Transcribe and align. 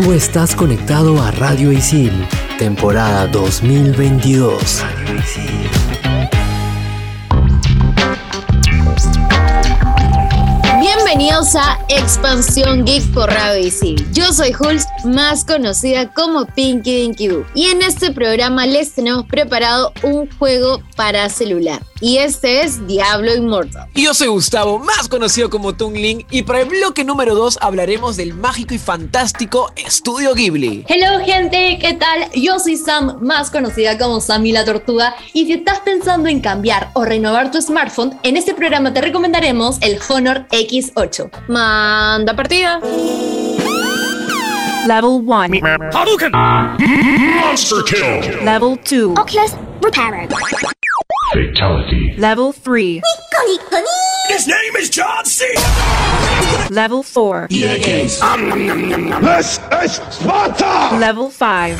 Tú 0.00 0.12
estás 0.12 0.54
conectado 0.54 1.20
a 1.20 1.32
Radio 1.32 1.72
Isil, 1.72 2.12
temporada 2.56 3.26
2022. 3.26 4.80
Radio 4.80 5.16
Isil. 5.16 5.70
Bienvenidos 10.80 11.56
a 11.56 11.80
Expansión 11.88 12.84
Geek 12.84 13.12
por 13.12 13.28
Radio 13.28 13.66
Isil. 13.66 14.06
Yo 14.12 14.32
soy 14.32 14.54
Hulz, 14.56 14.86
más 15.04 15.44
conocida 15.44 16.12
como 16.14 16.46
Pinky 16.46 17.00
Dinky. 17.00 17.30
Y 17.56 17.66
en 17.66 17.82
este 17.82 18.12
programa 18.12 18.66
les 18.66 18.92
tenemos 18.92 19.26
preparado 19.26 19.92
un 20.04 20.30
juego 20.38 20.80
para 20.94 21.28
celular 21.28 21.82
y 22.00 22.18
este 22.18 22.62
es 22.62 22.86
Diablo 22.86 23.34
Immortal. 23.34 23.88
Y 23.94 24.04
yo 24.04 24.14
soy 24.14 24.28
Gustavo, 24.28 24.78
más 24.78 25.08
conocido 25.08 25.50
como 25.50 25.74
Tungling, 25.74 26.24
y 26.30 26.42
para 26.42 26.60
el 26.60 26.68
bloque 26.68 27.04
número 27.04 27.34
2 27.34 27.58
hablaremos 27.60 28.16
del 28.16 28.34
mágico 28.34 28.74
y 28.74 28.78
fantástico 28.78 29.72
Estudio 29.76 30.34
Ghibli. 30.34 30.84
Hello 30.88 31.24
gente, 31.24 31.78
¿qué 31.80 31.94
tal? 31.94 32.30
Yo 32.34 32.58
soy 32.58 32.76
Sam, 32.76 33.18
más 33.20 33.50
conocida 33.50 33.98
como 33.98 34.20
Sammy 34.20 34.52
la 34.52 34.64
Tortuga, 34.64 35.14
y 35.32 35.46
si 35.46 35.54
estás 35.54 35.80
pensando 35.80 36.28
en 36.28 36.40
cambiar 36.40 36.90
o 36.94 37.04
renovar 37.04 37.50
tu 37.50 37.60
smartphone, 37.60 38.18
en 38.22 38.36
este 38.36 38.54
programa 38.54 38.92
te 38.92 39.00
recomendaremos 39.00 39.78
el 39.80 39.98
Honor 40.08 40.46
X8. 40.50 41.30
Manda 41.48 42.34
partida. 42.34 42.80
Level 44.86 45.20
1. 45.26 45.60
Hadouken! 45.92 46.32
Monster 46.32 47.78
kill! 47.84 48.44
Level 48.44 48.78
2. 48.84 49.18
Oculus 49.18 49.52
Repairer. 49.82 50.28
Fatality. 51.32 52.14
Level 52.16 52.52
3. 52.52 53.02
His 54.28 54.46
name 54.46 54.76
is 54.76 54.88
John 54.90 55.24
C. 55.24 55.44
Level 56.70 57.02
4. 57.02 57.48
EA 57.50 57.78
Games. 57.78 58.20
This 59.20 59.60
is 59.82 59.92
Sparta! 60.10 60.96
Level 60.98 61.30
5. 61.30 61.78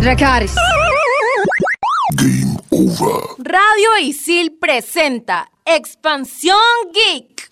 Dracaris. 0.00 0.54
Game 2.16 2.56
over. 2.70 3.34
Radio 3.38 3.90
Isil 4.00 4.58
presenta 4.60 5.48
Expansión 5.64 6.92
Geek. 6.92 7.48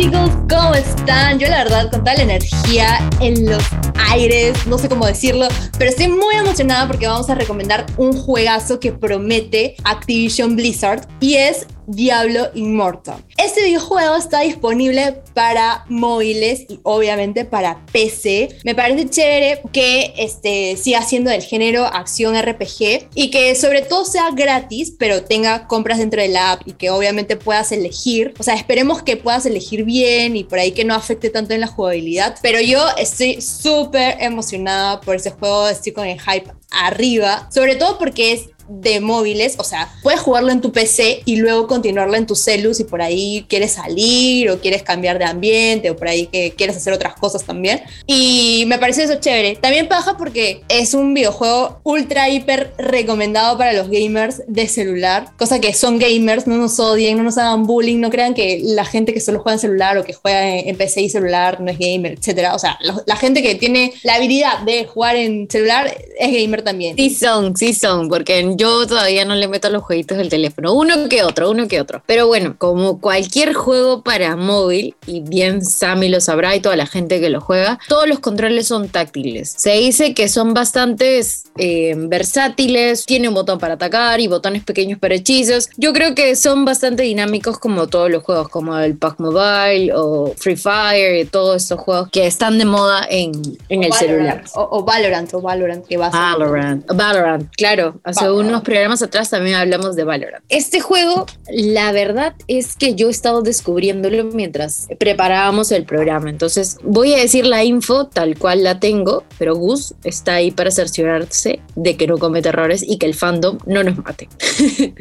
chicos, 0.00 0.39
¿cómo 0.50 0.74
están? 0.74 1.38
Yo 1.38 1.48
la 1.48 1.64
verdad 1.64 1.90
con 1.90 2.00
toda 2.00 2.16
la 2.16 2.22
energía 2.22 3.08
en 3.20 3.46
los 3.46 3.62
aires, 4.10 4.66
no 4.66 4.78
sé 4.78 4.88
cómo 4.88 5.06
decirlo, 5.06 5.46
pero 5.78 5.90
estoy 5.90 6.08
muy 6.08 6.34
emocionada 6.34 6.86
porque 6.88 7.06
vamos 7.06 7.30
a 7.30 7.36
recomendar 7.36 7.86
un 7.96 8.12
juegazo 8.12 8.80
que 8.80 8.92
promete 8.92 9.76
Activision 9.84 10.56
Blizzard 10.56 11.06
y 11.20 11.34
es 11.34 11.66
Diablo 11.86 12.48
Immortal. 12.54 13.24
Este 13.36 13.64
videojuego 13.64 14.14
está 14.14 14.40
disponible 14.40 15.22
para 15.34 15.84
móviles 15.88 16.66
y 16.68 16.78
obviamente 16.84 17.44
para 17.44 17.84
PC. 17.92 18.60
Me 18.64 18.76
parece 18.76 19.10
chévere 19.10 19.62
que 19.72 20.12
este, 20.16 20.76
siga 20.76 21.02
siendo 21.02 21.30
del 21.30 21.42
género 21.42 21.84
acción 21.86 22.40
RPG 22.40 23.08
y 23.14 23.30
que 23.30 23.56
sobre 23.56 23.82
todo 23.82 24.04
sea 24.04 24.30
gratis, 24.30 24.94
pero 24.96 25.24
tenga 25.24 25.66
compras 25.66 25.98
dentro 25.98 26.22
de 26.22 26.28
la 26.28 26.52
app 26.52 26.62
y 26.64 26.74
que 26.74 26.90
obviamente 26.90 27.36
puedas 27.36 27.72
elegir. 27.72 28.34
O 28.38 28.44
sea, 28.44 28.54
esperemos 28.54 29.02
que 29.02 29.16
puedas 29.16 29.44
elegir 29.46 29.84
bien 29.84 30.36
por 30.44 30.58
ahí 30.58 30.72
que 30.72 30.84
no 30.84 30.94
afecte 30.94 31.30
tanto 31.30 31.54
en 31.54 31.60
la 31.60 31.66
jugabilidad. 31.66 32.36
Pero 32.42 32.60
yo 32.60 32.84
estoy 32.96 33.40
súper 33.40 34.16
emocionada 34.20 35.00
por 35.00 35.16
ese 35.16 35.30
juego, 35.30 35.68
estoy 35.68 35.92
con 35.92 36.06
el 36.06 36.20
hype 36.20 36.50
arriba, 36.70 37.48
sobre 37.52 37.76
todo 37.76 37.98
porque 37.98 38.32
es 38.32 38.48
de 38.70 39.00
móviles, 39.00 39.56
o 39.58 39.64
sea, 39.64 39.92
puedes 40.02 40.20
jugarlo 40.20 40.50
en 40.50 40.60
tu 40.60 40.72
PC 40.72 41.22
y 41.24 41.36
luego 41.36 41.66
continuarlo 41.66 42.14
en 42.14 42.26
tu 42.26 42.36
celu 42.36 42.72
si 42.72 42.84
por 42.84 43.02
ahí 43.02 43.44
quieres 43.48 43.72
salir 43.72 44.50
o 44.50 44.60
quieres 44.60 44.82
cambiar 44.82 45.18
de 45.18 45.24
ambiente 45.24 45.90
o 45.90 45.96
por 45.96 46.08
ahí 46.08 46.26
que 46.26 46.52
quieres 46.56 46.76
hacer 46.76 46.92
otras 46.92 47.14
cosas 47.14 47.44
también. 47.44 47.82
Y 48.06 48.64
me 48.66 48.78
parece 48.78 49.04
eso 49.04 49.16
chévere. 49.16 49.56
También 49.56 49.88
paja 49.88 50.16
porque 50.16 50.62
es 50.68 50.94
un 50.94 51.14
videojuego 51.14 51.80
ultra 51.82 52.28
hiper 52.28 52.72
recomendado 52.78 53.58
para 53.58 53.72
los 53.72 53.90
gamers 53.90 54.42
de 54.46 54.68
celular, 54.68 55.32
cosa 55.36 55.60
que 55.60 55.74
son 55.74 55.98
gamers, 55.98 56.46
no 56.46 56.56
nos 56.56 56.78
odien, 56.78 57.16
no 57.16 57.24
nos 57.24 57.38
hagan 57.38 57.66
bullying, 57.66 57.98
no 57.98 58.10
crean 58.10 58.34
que 58.34 58.60
la 58.62 58.84
gente 58.84 59.12
que 59.12 59.20
solo 59.20 59.40
juega 59.40 59.54
en 59.54 59.60
celular 59.60 59.98
o 59.98 60.04
que 60.04 60.12
juega 60.12 60.48
en, 60.48 60.76
PC 60.76 61.02
y 61.02 61.10
celular 61.10 61.60
no 61.60 61.70
es 61.70 61.78
gamer, 61.78 62.12
etcétera. 62.12 62.54
O 62.54 62.58
sea, 62.58 62.78
la 63.06 63.16
gente 63.16 63.42
que 63.42 63.56
tiene 63.56 63.92
la 64.02 64.14
habilidad 64.14 64.60
de 64.60 64.86
jugar 64.86 65.16
en 65.16 65.50
celular 65.50 65.94
es 66.18 66.32
gamer 66.32 66.62
también. 66.62 66.96
Sí 66.96 67.10
son, 67.10 67.56
sí 67.56 67.74
son, 67.74 68.08
porque 68.08 68.54
yo 68.60 68.86
todavía 68.86 69.24
no 69.24 69.34
le 69.34 69.48
meto 69.48 69.70
los 69.70 69.82
jueguitos 69.82 70.18
del 70.18 70.28
teléfono. 70.28 70.74
Uno 70.74 71.08
que 71.08 71.22
otro, 71.22 71.50
uno 71.50 71.66
que 71.66 71.80
otro. 71.80 72.02
Pero 72.04 72.26
bueno, 72.26 72.56
como 72.58 73.00
cualquier 73.00 73.54
juego 73.54 74.02
para 74.02 74.36
móvil, 74.36 74.94
y 75.06 75.20
bien 75.20 75.64
Sammy 75.64 76.10
lo 76.10 76.20
sabrá 76.20 76.54
y 76.54 76.60
toda 76.60 76.76
la 76.76 76.86
gente 76.86 77.20
que 77.20 77.30
lo 77.30 77.40
juega, 77.40 77.78
todos 77.88 78.06
los 78.06 78.18
controles 78.18 78.66
son 78.66 78.90
táctiles. 78.90 79.54
Se 79.56 79.72
dice 79.72 80.12
que 80.12 80.28
son 80.28 80.52
bastante 80.52 81.22
eh, 81.56 81.94
versátiles, 81.96 83.06
tiene 83.06 83.28
un 83.28 83.34
botón 83.34 83.58
para 83.58 83.74
atacar 83.74 84.20
y 84.20 84.28
botones 84.28 84.62
pequeños 84.62 84.98
para 84.98 85.14
hechizos. 85.14 85.70
Yo 85.78 85.94
creo 85.94 86.14
que 86.14 86.36
son 86.36 86.66
bastante 86.66 87.02
dinámicos 87.04 87.58
como 87.58 87.86
todos 87.86 88.10
los 88.10 88.22
juegos, 88.22 88.50
como 88.50 88.76
el 88.76 88.98
Pac 88.98 89.18
Mobile 89.20 89.90
o 89.94 90.34
Free 90.36 90.56
Fire 90.56 91.26
todos 91.30 91.62
estos 91.62 91.80
juegos 91.80 92.10
que 92.10 92.26
están 92.26 92.58
de 92.58 92.66
moda 92.66 93.06
en, 93.08 93.32
en 93.70 93.84
el 93.84 93.92
celular. 93.94 94.44
O, 94.54 94.84
Valorant, 94.84 95.32
o 95.32 95.40
Valorant, 95.40 95.86
que 95.86 95.96
va 95.96 96.08
a 96.08 96.36
Valorant, 96.36 96.86
Valorant, 96.92 97.48
claro. 97.56 97.98
Hace 98.04 98.28
unos 98.50 98.62
programas 98.62 99.02
atrás 99.02 99.30
también 99.30 99.56
hablamos 99.56 99.96
de 99.96 100.04
Valorant. 100.04 100.44
Este 100.48 100.80
juego, 100.80 101.26
la 101.50 101.92
verdad 101.92 102.34
es 102.48 102.76
que 102.76 102.94
yo 102.94 103.08
he 103.08 103.10
estado 103.10 103.42
descubriéndolo 103.42 104.24
mientras 104.24 104.88
preparábamos 104.98 105.72
el 105.72 105.84
programa. 105.84 106.30
Entonces 106.30 106.78
voy 106.82 107.14
a 107.14 107.18
decir 107.18 107.46
la 107.46 107.64
info 107.64 108.06
tal 108.06 108.38
cual 108.38 108.64
la 108.64 108.78
tengo, 108.80 109.24
pero 109.38 109.56
Gus 109.56 109.94
está 110.04 110.34
ahí 110.34 110.50
para 110.50 110.70
cerciorarse 110.70 111.60
de 111.74 111.96
que 111.96 112.06
no 112.06 112.18
comete 112.18 112.50
errores 112.50 112.84
y 112.86 112.98
que 112.98 113.06
el 113.06 113.14
fandom 113.14 113.58
no 113.66 113.82
nos 113.82 113.98
mate. 113.98 114.28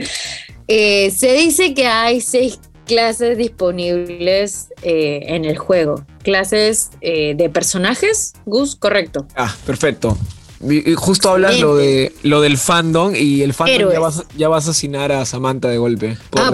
Eh, 0.71 1.09
se 1.09 1.33
dice 1.33 1.73
que 1.73 1.87
hay 1.87 2.21
seis 2.21 2.59
clases 2.85 3.39
disponibles 3.39 4.69
eh, 4.83 5.21
en 5.23 5.45
el 5.45 5.57
juego. 5.57 6.05
Clases 6.21 6.91
eh, 7.01 7.33
de 7.35 7.49
personajes, 7.49 8.33
Gus, 8.45 8.75
correcto. 8.75 9.25
Ah, 9.35 9.55
perfecto. 9.65 10.15
Y 10.61 10.93
justo 10.95 11.29
hablas 11.29 11.59
lo 11.59 11.75
de 11.75 12.11
lo 12.23 12.41
del 12.41 12.57
fandom 12.57 13.15
y 13.15 13.41
el 13.43 13.53
fandom 13.53 13.91
ya 14.37 14.49
va 14.49 14.55
a 14.55 14.59
asesinar 14.59 15.11
a 15.11 15.25
Samantha 15.25 15.69
de 15.69 15.77
golpe 15.77 16.17
por, 16.29 16.41
ah, 16.41 16.51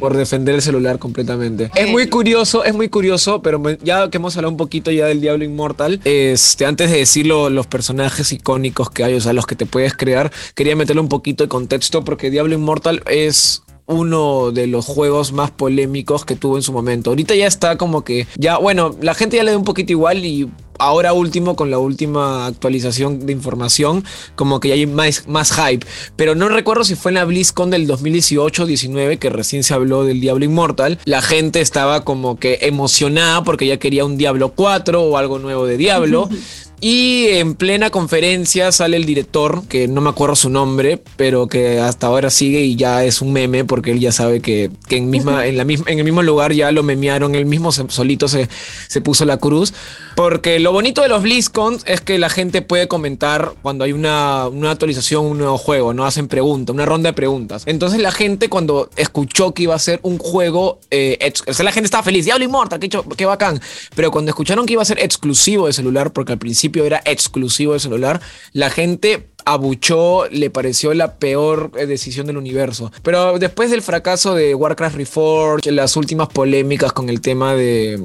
¿por, 0.00 0.16
defender 0.16 0.56
el 0.56 0.62
celular 0.62 0.98
completamente. 0.98 1.70
Es 1.74 1.88
muy 1.88 2.08
curioso, 2.08 2.64
es 2.64 2.74
muy 2.74 2.88
curioso, 2.88 3.42
pero 3.42 3.62
ya 3.82 4.10
que 4.10 4.16
hemos 4.16 4.36
hablado 4.36 4.50
un 4.50 4.56
poquito 4.56 4.90
ya 4.90 5.06
del 5.06 5.20
Diablo 5.20 5.44
Inmortal, 5.44 6.00
este, 6.04 6.66
antes 6.66 6.90
de 6.90 6.98
decirlo, 6.98 7.50
los 7.50 7.66
personajes 7.66 8.32
icónicos 8.32 8.90
que 8.90 9.04
hay, 9.04 9.14
o 9.14 9.20
sea, 9.20 9.32
los 9.32 9.46
que 9.46 9.54
te 9.54 9.66
puedes 9.66 9.94
crear, 9.94 10.32
quería 10.54 10.74
meterle 10.74 11.00
un 11.00 11.08
poquito 11.08 11.44
de 11.44 11.48
contexto 11.48 12.04
porque 12.04 12.30
Diablo 12.30 12.54
Inmortal 12.54 13.02
es 13.06 13.62
uno 13.86 14.50
de 14.50 14.66
los 14.66 14.86
juegos 14.86 15.32
más 15.32 15.50
polémicos 15.50 16.24
que 16.24 16.36
tuvo 16.36 16.56
en 16.56 16.62
su 16.62 16.72
momento. 16.72 17.10
Ahorita 17.10 17.34
ya 17.34 17.46
está 17.46 17.76
como 17.76 18.04
que 18.04 18.26
ya, 18.36 18.58
bueno, 18.58 18.96
la 19.00 19.14
gente 19.14 19.36
ya 19.36 19.44
le 19.44 19.50
da 19.50 19.58
un 19.58 19.64
poquito 19.64 19.92
igual 19.92 20.24
y 20.24 20.48
ahora 20.78 21.12
último, 21.12 21.56
con 21.56 21.70
la 21.70 21.78
última 21.78 22.46
actualización 22.46 23.26
de 23.26 23.32
información, 23.32 24.04
como 24.36 24.60
que 24.60 24.68
ya 24.68 24.74
hay 24.74 24.86
más, 24.86 25.26
más 25.28 25.52
hype. 25.52 25.86
Pero 26.16 26.34
no 26.34 26.48
recuerdo 26.48 26.84
si 26.84 26.94
fue 26.94 27.10
en 27.10 27.16
la 27.16 27.24
BlizzCon 27.24 27.70
del 27.70 27.88
2018-19, 27.88 29.18
que 29.18 29.30
recién 29.30 29.62
se 29.62 29.74
habló 29.74 30.04
del 30.04 30.20
Diablo 30.20 30.44
Inmortal. 30.44 30.98
La 31.04 31.22
gente 31.22 31.60
estaba 31.60 32.04
como 32.04 32.38
que 32.38 32.58
emocionada 32.62 33.44
porque 33.44 33.66
ya 33.66 33.78
quería 33.78 34.04
un 34.04 34.16
Diablo 34.16 34.52
4 34.54 35.02
o 35.02 35.16
algo 35.16 35.38
nuevo 35.38 35.66
de 35.66 35.76
Diablo. 35.76 36.28
Y 36.86 37.28
en 37.28 37.54
plena 37.54 37.88
conferencia 37.88 38.70
sale 38.70 38.98
el 38.98 39.06
director, 39.06 39.66
que 39.68 39.88
no 39.88 40.02
me 40.02 40.10
acuerdo 40.10 40.36
su 40.36 40.50
nombre, 40.50 41.02
pero 41.16 41.46
que 41.46 41.78
hasta 41.80 42.08
ahora 42.08 42.28
sigue 42.28 42.60
y 42.60 42.76
ya 42.76 43.04
es 43.04 43.22
un 43.22 43.32
meme 43.32 43.64
porque 43.64 43.90
él 43.92 44.00
ya 44.00 44.12
sabe 44.12 44.42
que, 44.42 44.70
en, 44.90 45.08
misma, 45.08 45.46
en, 45.46 45.56
la 45.56 45.64
misma, 45.64 45.86
en 45.88 46.00
el 46.00 46.04
mismo 46.04 46.22
lugar 46.22 46.52
ya 46.52 46.70
lo 46.72 46.82
memearon, 46.82 47.34
él 47.36 47.46
mismo 47.46 47.72
solito 47.72 48.28
se, 48.28 48.50
se 48.86 49.00
puso 49.00 49.24
la 49.24 49.38
cruz. 49.38 49.72
Porque 50.14 50.60
lo 50.60 50.72
bonito 50.72 51.00
de 51.00 51.08
los 51.08 51.22
BlizzCon 51.22 51.78
es 51.86 52.02
que 52.02 52.18
la 52.18 52.28
gente 52.28 52.60
puede 52.60 52.86
comentar 52.86 53.54
cuando 53.62 53.84
hay 53.84 53.94
una, 53.94 54.46
una 54.48 54.70
actualización, 54.70 55.24
un 55.24 55.38
nuevo 55.38 55.56
juego, 55.56 55.94
no 55.94 56.04
hacen 56.04 56.28
preguntas, 56.28 56.74
una 56.74 56.84
ronda 56.84 57.08
de 57.08 57.14
preguntas. 57.14 57.62
Entonces 57.64 57.98
la 57.98 58.12
gente 58.12 58.50
cuando 58.50 58.90
escuchó 58.96 59.54
que 59.54 59.62
iba 59.62 59.74
a 59.74 59.78
ser 59.78 60.00
un 60.02 60.18
juego, 60.18 60.80
eh, 60.90 61.32
o 61.46 61.54
sea, 61.54 61.64
la 61.64 61.72
gente 61.72 61.86
estaba 61.86 62.02
feliz, 62.02 62.26
Diablo 62.26 62.44
Immortal, 62.44 62.78
qué, 62.78 62.90
qué 63.16 63.24
bacán. 63.24 63.58
Pero 63.96 64.10
cuando 64.10 64.28
escucharon 64.28 64.66
que 64.66 64.74
iba 64.74 64.82
a 64.82 64.84
ser 64.84 64.98
exclusivo 65.00 65.66
de 65.66 65.72
celular, 65.72 66.12
porque 66.12 66.32
al 66.32 66.38
principio 66.38 66.73
era 66.82 67.02
exclusivo 67.04 67.74
de 67.74 67.80
celular, 67.80 68.20
la 68.52 68.70
gente 68.70 69.33
abuchó, 69.44 70.26
le 70.30 70.50
pareció 70.50 70.94
la 70.94 71.14
peor 71.14 71.70
eh, 71.76 71.86
decisión 71.86 72.26
del 72.26 72.36
universo. 72.36 72.90
Pero 73.02 73.38
después 73.38 73.70
del 73.70 73.82
fracaso 73.82 74.34
de 74.34 74.54
Warcraft 74.54 74.96
Reforged, 74.96 75.70
las 75.72 75.96
últimas 75.96 76.28
polémicas 76.28 76.92
con 76.92 77.08
el 77.08 77.20
tema 77.20 77.54
de, 77.54 77.98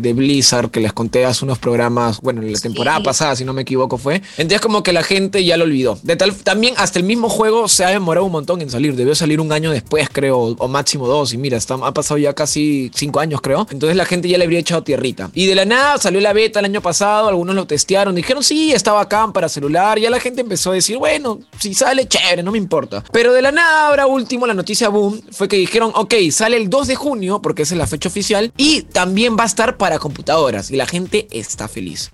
de, 0.00 0.12
Blizzard 0.12 0.70
que 0.70 0.80
les 0.80 0.92
conté 0.92 1.24
hace 1.24 1.44
unos 1.44 1.58
programas, 1.58 2.20
bueno, 2.20 2.42
en 2.42 2.52
la 2.52 2.58
temporada 2.58 3.02
pasada, 3.02 3.36
si 3.36 3.44
no 3.44 3.52
me 3.52 3.62
equivoco, 3.62 3.98
fue. 3.98 4.22
Entonces 4.38 4.60
como 4.60 4.82
que 4.82 4.92
la 4.92 5.02
gente 5.02 5.44
ya 5.44 5.56
lo 5.56 5.64
olvidó. 5.64 5.98
De 6.02 6.16
tal, 6.16 6.34
también 6.34 6.74
hasta 6.78 6.98
el 6.98 7.04
mismo 7.04 7.28
juego 7.28 7.68
se 7.68 7.84
ha 7.84 7.90
demorado 7.90 8.24
un 8.24 8.32
montón 8.32 8.62
en 8.62 8.70
salir. 8.70 8.94
Debió 8.94 9.14
salir 9.14 9.40
un 9.40 9.52
año 9.52 9.70
después, 9.70 10.08
creo, 10.10 10.38
o 10.38 10.68
máximo 10.68 11.06
dos. 11.06 11.32
Y 11.32 11.38
mira, 11.38 11.58
está, 11.58 11.74
ha 11.74 11.92
pasado 11.92 12.18
ya 12.18 12.32
casi 12.32 12.90
cinco 12.94 13.20
años, 13.20 13.40
creo. 13.40 13.66
Entonces 13.70 13.96
la 13.96 14.04
gente 14.04 14.28
ya 14.28 14.38
le 14.38 14.44
habría 14.44 14.60
echado 14.60 14.82
tierrita. 14.82 15.30
Y 15.34 15.46
de 15.46 15.54
la 15.54 15.64
nada 15.64 15.98
salió 15.98 16.20
la 16.20 16.32
beta 16.32 16.60
el 16.60 16.64
año 16.66 16.80
pasado, 16.80 17.28
algunos 17.28 17.54
lo 17.54 17.66
testearon, 17.66 18.14
dijeron, 18.14 18.42
sí, 18.42 18.72
estaba 18.72 19.00
acá 19.00 19.26
para 19.32 19.48
celular. 19.48 19.98
Ya 19.98 20.10
la 20.10 20.20
gente 20.20 20.40
empezó 20.40 20.70
a 20.70 20.75
decir, 20.76 20.98
bueno, 20.98 21.40
si 21.58 21.74
sale, 21.74 22.06
chévere, 22.06 22.42
no 22.42 22.52
me 22.52 22.58
importa. 22.58 23.04
Pero 23.12 23.32
de 23.32 23.42
la 23.42 23.52
nada, 23.52 23.88
ahora 23.88 24.06
último, 24.06 24.46
la 24.46 24.54
noticia 24.54 24.88
boom 24.88 25.20
fue 25.32 25.48
que 25.48 25.56
dijeron, 25.56 25.92
ok, 25.94 26.14
sale 26.30 26.56
el 26.56 26.70
2 26.70 26.86
de 26.88 26.96
junio, 26.96 27.42
porque 27.42 27.62
esa 27.62 27.74
es 27.74 27.78
la 27.78 27.86
fecha 27.86 28.08
oficial, 28.08 28.52
y 28.56 28.82
también 28.82 29.36
va 29.38 29.44
a 29.44 29.46
estar 29.46 29.76
para 29.76 29.98
computadoras. 29.98 30.70
Y 30.70 30.76
la 30.76 30.86
gente 30.86 31.26
está 31.30 31.68
feliz. 31.68 32.10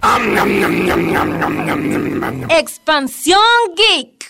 Expansión 2.49 3.41
Geek. 3.77 4.27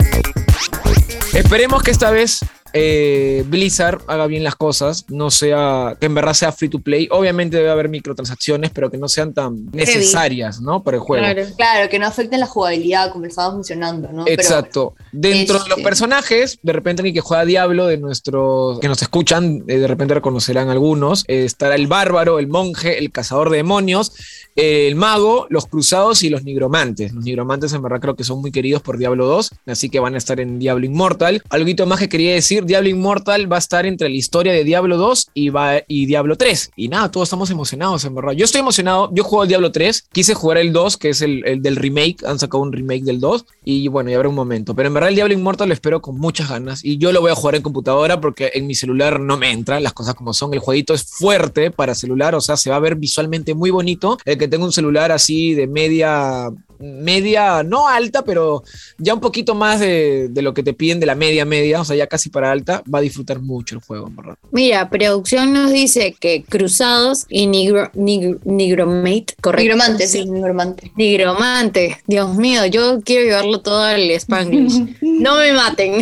Esperemos 1.35 1.83
que 1.83 1.91
esta 1.91 2.11
vez 2.11 2.41
eh, 2.73 3.45
Blizzard 3.47 4.01
haga 4.07 4.27
bien 4.27 4.45
las 4.45 4.57
cosas, 4.57 5.05
no 5.09 5.31
sea, 5.31 5.97
que 6.01 6.07
en 6.07 6.15
verdad 6.15 6.35
sea 6.35 6.53
free 6.53 6.69
to 6.69 6.79
play. 6.79 7.09
Obviamente 7.11 7.57
debe 7.57 7.71
haber 7.71 7.89
microtransacciones, 7.89 8.71
pero 8.71 8.91
que 8.91 8.99
no 8.99 9.09
sean 9.09 9.35
tan 9.35 9.67
necesarias, 9.73 10.61
¿no? 10.61 10.83
Para 10.83 10.97
el 10.97 11.03
juego. 11.03 11.25
Claro, 11.57 11.89
que 11.89 11.99
no 11.99 12.07
afecten 12.07 12.41
la 12.41 12.47
jugabilidad 12.47 13.13
como 13.13 13.27
estaba 13.27 13.53
funcionando, 13.53 14.11
¿no? 14.13 14.25
Exacto. 14.27 14.95
Dentro 15.13 15.55
de 15.59 15.69
los 15.69 15.79
este 15.79 15.83
personajes, 15.83 16.59
de 16.63 16.73
repente 16.73 17.03
alguien 17.03 17.15
que 17.15 17.21
juega 17.21 17.45
Diablo, 17.45 17.87
de 17.87 17.99
nuestros, 17.99 18.81
que 18.81 18.89
nos 18.89 19.03
escuchan, 19.03 19.65
eh, 19.67 19.79
de 19.79 19.87
repente 19.87 20.15
reconocerán 20.15 20.69
algunos, 20.69 21.25
eh, 21.29 21.45
estará 21.45 21.75
el 21.75 21.87
bárbaro, 21.87 22.39
el 22.39 22.49
monje, 22.49 22.99
el 22.99 23.11
cazador 23.11 23.51
de 23.51 23.59
demonios, 23.59 24.13
el 24.57 24.97
mago, 24.97 25.47
los 25.49 25.67
cruzados 25.67 26.23
y 26.23 26.31
los 26.31 26.45
nigromantes. 26.45 27.13
Los 27.13 27.25
nigromantes 27.25 27.73
en 27.73 27.83
verdad 27.83 28.01
creo 28.01 28.17
que 28.17 28.25
son 28.25 28.41
muy 28.41 28.51
queridos 28.51 28.83
por 28.83 28.99
Diablo 28.99 29.27
2, 29.27 29.51
así 29.67 29.89
que 29.89 30.01
van 30.01 30.15
a 30.15 30.19
estar 30.19 30.41
en 30.41 30.59
Diablo 30.59 30.85
Immortal. 30.85 31.43
Algo 31.49 31.87
más 31.87 31.99
que 31.99 32.09
quería 32.09 32.35
decir, 32.35 32.62
Diablo 32.67 32.89
Immortal 32.89 33.51
va 33.51 33.57
a 33.57 33.59
estar 33.59 33.87
entre 33.87 34.09
la 34.09 34.15
historia 34.15 34.53
de 34.53 34.65
Diablo 34.65 34.97
2 34.97 35.31
y, 35.35 35.49
va, 35.51 35.83
y 35.89 36.07
Diablo 36.07 36.37
3. 36.37 36.73
Y 36.77 36.89
nada, 36.89 37.11
todos 37.11 37.29
estamos 37.29 37.51
emocionados 37.51 38.05
en 38.05 38.15
verdad. 38.15 38.33
Yo 38.33 38.45
estoy 38.45 38.61
emocionado, 38.61 39.11
yo 39.13 39.25
juego 39.25 39.43
el 39.45 39.49
Diablo 39.49 39.73
3, 39.73 40.09
quise 40.13 40.35
jugar 40.35 40.59
el 40.59 40.73
2, 40.73 40.97
que 40.97 41.11
es 41.11 41.23
el, 41.23 41.45
el 41.47 41.63
del 41.63 41.77
remake, 41.77 42.25
han 42.25 42.39
sacado 42.39 42.63
un 42.63 42.73
remake 42.73 43.05
del 43.05 43.21
2, 43.21 43.47
y 43.65 43.89
bueno, 43.89 44.11
ya 44.11 44.17
habrá 44.17 44.29
un 44.29 44.35
momento. 44.35 44.75
Pero 44.75 44.89
en 44.89 44.95
verdad 44.95 45.11
el 45.11 45.15
Diablo 45.17 45.35
Immortal 45.35 45.69
lo 45.69 45.75
espero 45.75 46.01
con 46.01 46.19
muchas 46.19 46.49
ganas, 46.49 46.85
y 46.85 46.99
yo 46.99 47.13
lo 47.13 47.21
voy 47.21 47.33
a 47.33 47.35
jugar 47.35 47.55
en 47.55 47.63
computadora 47.63 48.21
porque 48.21 48.51
en 48.55 48.67
mi 48.67 48.75
celular 48.75 49.21
no 49.21 49.37
me 49.37 49.51
entra, 49.51 49.81
las 49.81 49.93
cosas 49.93 50.15
como 50.15 50.33
son. 50.33 50.53
El 50.55 50.61
jueguito 50.61 50.95
es 50.95 51.05
fuerte 51.05 51.71
para 51.71 51.95
celular, 51.95 52.35
o 52.35 52.41
sea, 52.41 52.57
se 52.57 52.71
va 52.71 52.77
a 52.77 52.81
ver 52.81 52.97
visualmente 52.97 53.55
muy 53.55 53.71
bonito. 53.71 54.19
El 54.25 54.39
que 54.39 54.49
tenga 54.49 54.65
un 54.65 54.73
celular 54.73 55.13
así 55.13 55.55
de 55.55 55.67
media 55.67 56.51
media, 56.83 57.63
no 57.63 57.89
alta, 57.89 58.23
pero 58.25 58.65
ya 58.99 59.15
un 59.15 59.21
poquito 59.21 59.55
más 59.55 59.81
de, 59.81 60.31
lo 60.35 60.53
que 60.53 60.63
te 60.63 60.75
piden 60.75 61.01
de 61.01 61.07
la 61.07 61.15
media 61.15 61.45
media, 61.45 61.81
o 61.81 61.85
sea, 61.85 61.97
ya 61.97 62.07
casi 62.07 62.29
para 62.29 62.51
alta, 62.51 62.83
va 62.93 62.99
a 62.99 63.03
disfrutar 63.03 63.41
mucho 63.41 63.77
el 63.77 63.81
juego, 63.81 64.11
verdad. 64.11 64.37
Mira, 64.51 64.91
producción 64.91 65.53
nos 65.53 65.73
dice 65.73 66.15
que 66.19 66.43
Cruzados 66.43 67.27
y 67.29 67.47
Nigro, 67.47 67.91
Nigromate, 67.95 69.35
correcto. 69.41 69.63
Nigromante, 69.63 70.09
sí, 70.09 70.25
Nigromante. 70.25 70.93
Nigromante, 70.97 71.99
Dios 72.07 72.35
mío, 72.37 72.67
yo 72.67 73.01
quiero 73.05 73.25
llevarlo 73.25 73.61
todo 73.61 73.83
al 73.83 74.11
Spanglish. 74.11 74.99
no 75.01 75.37
me 75.37 75.53
maten. 75.53 76.01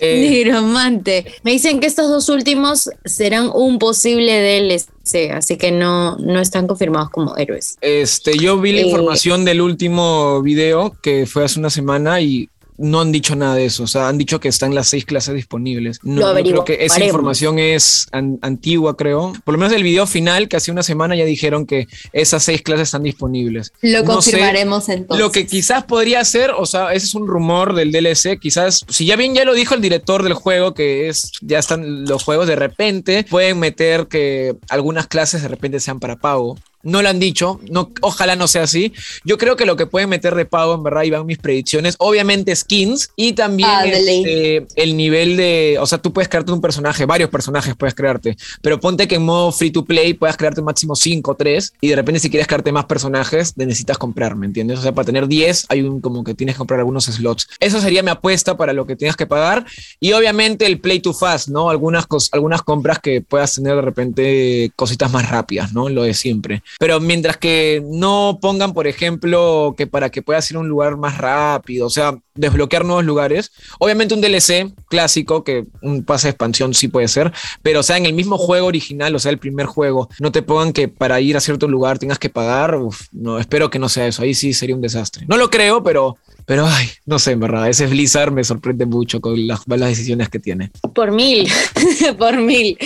Eh. 0.00 0.28
Nigromante. 0.30 1.24
Me 1.42 1.52
dicen 1.52 1.80
que 1.80 1.86
estos 1.86 2.08
dos 2.08 2.28
últimos 2.28 2.90
serán 3.04 3.50
un 3.52 3.78
posible 3.78 4.40
DLC 4.40 4.97
Sí, 5.08 5.30
así 5.30 5.56
que 5.56 5.72
no, 5.72 6.16
no 6.18 6.38
están 6.38 6.66
confirmados 6.66 7.08
como 7.08 7.34
héroes. 7.38 7.78
Este, 7.80 8.36
yo 8.36 8.60
vi 8.60 8.72
la 8.72 8.82
eh, 8.82 8.88
información 8.88 9.42
del 9.46 9.62
último 9.62 10.42
video 10.42 10.94
que 11.00 11.24
fue 11.24 11.44
hace 11.46 11.58
una 11.58 11.70
semana 11.70 12.20
y 12.20 12.50
no 12.78 13.00
han 13.00 13.12
dicho 13.12 13.36
nada 13.36 13.56
de 13.56 13.66
eso. 13.66 13.82
O 13.82 13.86
sea, 13.86 14.08
han 14.08 14.18
dicho 14.18 14.40
que 14.40 14.48
están 14.48 14.74
las 14.74 14.88
seis 14.88 15.04
clases 15.04 15.34
disponibles. 15.34 16.00
No, 16.02 16.32
creo 16.32 16.64
que 16.64 16.84
esa 16.84 17.04
información 17.04 17.58
es 17.58 18.06
antigua, 18.12 18.96
creo. 18.96 19.32
Por 19.44 19.54
lo 19.54 19.58
menos 19.58 19.74
el 19.74 19.82
video 19.82 20.06
final, 20.06 20.48
que 20.48 20.56
hace 20.56 20.70
una 20.70 20.82
semana 20.82 21.16
ya 21.16 21.24
dijeron 21.24 21.66
que 21.66 21.88
esas 22.12 22.44
seis 22.44 22.62
clases 22.62 22.88
están 22.88 23.02
disponibles. 23.02 23.72
Lo 23.82 24.04
confirmaremos 24.04 24.88
entonces. 24.88 25.24
Lo 25.24 25.32
que 25.32 25.46
quizás 25.46 25.84
podría 25.84 26.24
ser, 26.24 26.52
o 26.56 26.66
sea, 26.66 26.92
ese 26.92 27.06
es 27.06 27.14
un 27.14 27.26
rumor 27.26 27.74
del 27.74 27.92
DLC. 27.92 28.38
Quizás, 28.40 28.84
si 28.88 29.06
ya 29.06 29.16
bien 29.16 29.34
ya 29.34 29.44
lo 29.44 29.54
dijo 29.54 29.74
el 29.74 29.80
director 29.80 30.22
del 30.22 30.34
juego, 30.34 30.74
que 30.74 31.08
es 31.08 31.32
ya 31.40 31.58
están 31.58 32.04
los 32.04 32.22
juegos 32.22 32.46
de 32.46 32.56
repente, 32.56 33.24
pueden 33.28 33.58
meter 33.58 34.06
que 34.06 34.54
algunas 34.68 35.06
clases 35.08 35.42
de 35.42 35.48
repente 35.48 35.80
sean 35.80 35.98
para 35.98 36.16
pago. 36.16 36.56
No 36.82 37.02
lo 37.02 37.08
han 37.08 37.18
dicho, 37.18 37.60
no, 37.70 37.90
ojalá 38.00 38.36
no 38.36 38.46
sea 38.48 38.62
así. 38.62 38.92
Yo 39.24 39.36
creo 39.36 39.56
que 39.56 39.66
lo 39.66 39.76
que 39.76 39.86
pueden 39.86 40.08
meter 40.08 40.34
de 40.34 40.44
pago, 40.44 40.74
en 40.74 40.82
verdad, 40.82 41.02
y 41.02 41.10
van 41.10 41.26
mis 41.26 41.38
predicciones, 41.38 41.96
obviamente 41.98 42.54
skins 42.54 43.10
y 43.16 43.32
también 43.32 43.68
ah, 43.68 43.84
este, 43.86 44.66
el 44.76 44.96
nivel 44.96 45.36
de, 45.36 45.76
o 45.80 45.86
sea, 45.86 45.98
tú 45.98 46.12
puedes 46.12 46.28
crearte 46.28 46.52
un 46.52 46.60
personaje, 46.60 47.04
varios 47.04 47.30
personajes 47.30 47.74
puedes 47.76 47.94
crearte, 47.94 48.36
pero 48.62 48.78
ponte 48.80 49.08
que 49.08 49.16
en 49.16 49.24
modo 49.24 49.52
free 49.52 49.70
to 49.70 49.84
play 49.84 50.14
puedas 50.14 50.36
crearte 50.36 50.62
máximo 50.62 50.94
5 50.94 51.30
o 51.30 51.34
3 51.34 51.74
y 51.80 51.88
de 51.88 51.96
repente 51.96 52.20
si 52.20 52.30
quieres 52.30 52.46
crearte 52.46 52.72
más 52.72 52.84
personajes, 52.86 53.56
necesitas 53.56 53.98
comprar, 53.98 54.36
¿me 54.36 54.46
entiendes? 54.46 54.78
O 54.78 54.82
sea, 54.82 54.92
para 54.92 55.06
tener 55.06 55.26
10 55.26 55.66
hay 55.68 55.82
un 55.82 56.00
como 56.00 56.24
que 56.24 56.34
tienes 56.34 56.54
que 56.54 56.58
comprar 56.58 56.80
algunos 56.80 57.04
slots. 57.04 57.48
Eso 57.60 57.80
sería 57.80 58.02
mi 58.02 58.10
apuesta 58.10 58.56
para 58.56 58.72
lo 58.72 58.86
que 58.86 58.96
tengas 58.96 59.16
que 59.16 59.26
pagar 59.26 59.66
y 60.00 60.12
obviamente 60.12 60.66
el 60.66 60.80
play 60.80 61.00
to 61.00 61.12
fast, 61.12 61.48
¿no? 61.48 61.70
Algunas, 61.70 62.06
algunas 62.32 62.62
compras 62.62 62.98
que 63.00 63.20
puedas 63.20 63.54
tener 63.54 63.74
de 63.74 63.82
repente 63.82 64.72
cositas 64.76 65.10
más 65.12 65.28
rápidas, 65.28 65.72
¿no? 65.72 65.88
Lo 65.88 66.02
de 66.02 66.14
siempre. 66.14 66.62
Pero 66.78 67.00
mientras 67.00 67.36
que 67.36 67.82
no 67.84 68.38
pongan, 68.40 68.72
por 68.72 68.86
ejemplo, 68.86 69.74
que 69.76 69.86
para 69.86 70.10
que 70.10 70.22
puedas 70.22 70.50
ir 70.50 70.56
a 70.56 70.60
un 70.60 70.68
lugar 70.68 70.96
más 70.96 71.18
rápido, 71.18 71.86
o 71.86 71.90
sea, 71.90 72.16
desbloquear 72.34 72.84
nuevos 72.84 73.04
lugares. 73.04 73.52
Obviamente 73.78 74.14
un 74.14 74.20
DLC 74.20 74.72
clásico, 74.88 75.44
que 75.44 75.66
un 75.82 76.04
pase 76.04 76.28
de 76.28 76.30
expansión 76.30 76.74
sí 76.74 76.88
puede 76.88 77.08
ser, 77.08 77.32
pero 77.62 77.80
o 77.80 77.82
sea, 77.82 77.96
en 77.96 78.06
el 78.06 78.12
mismo 78.12 78.38
juego 78.38 78.66
original, 78.66 79.14
o 79.14 79.18
sea, 79.18 79.30
el 79.30 79.38
primer 79.38 79.66
juego, 79.66 80.08
no 80.20 80.32
te 80.32 80.42
pongan 80.42 80.72
que 80.72 80.88
para 80.88 81.20
ir 81.20 81.36
a 81.36 81.40
cierto 81.40 81.68
lugar 81.68 81.98
tengas 81.98 82.18
que 82.18 82.30
pagar. 82.30 82.78
no, 83.12 83.38
espero 83.38 83.70
que 83.70 83.78
no 83.78 83.88
sea 83.88 84.06
eso. 84.06 84.22
Ahí 84.22 84.34
sí 84.34 84.52
sería 84.52 84.76
un 84.76 84.82
desastre. 84.82 85.26
No 85.28 85.36
lo 85.36 85.50
creo, 85.50 85.82
pero 85.82 86.16
pero, 86.48 86.66
ay, 86.66 86.88
no 87.04 87.18
sé, 87.18 87.32
en 87.32 87.40
verdad, 87.40 87.68
ese 87.68 87.86
Blizzard 87.86 88.32
me 88.32 88.42
sorprende 88.42 88.86
mucho 88.86 89.20
con 89.20 89.46
las 89.46 89.68
malas 89.68 89.90
decisiones 89.90 90.30
que 90.30 90.38
tiene. 90.38 90.70
Por 90.94 91.12
mil, 91.12 91.46
por 92.18 92.38
mil. 92.38 92.78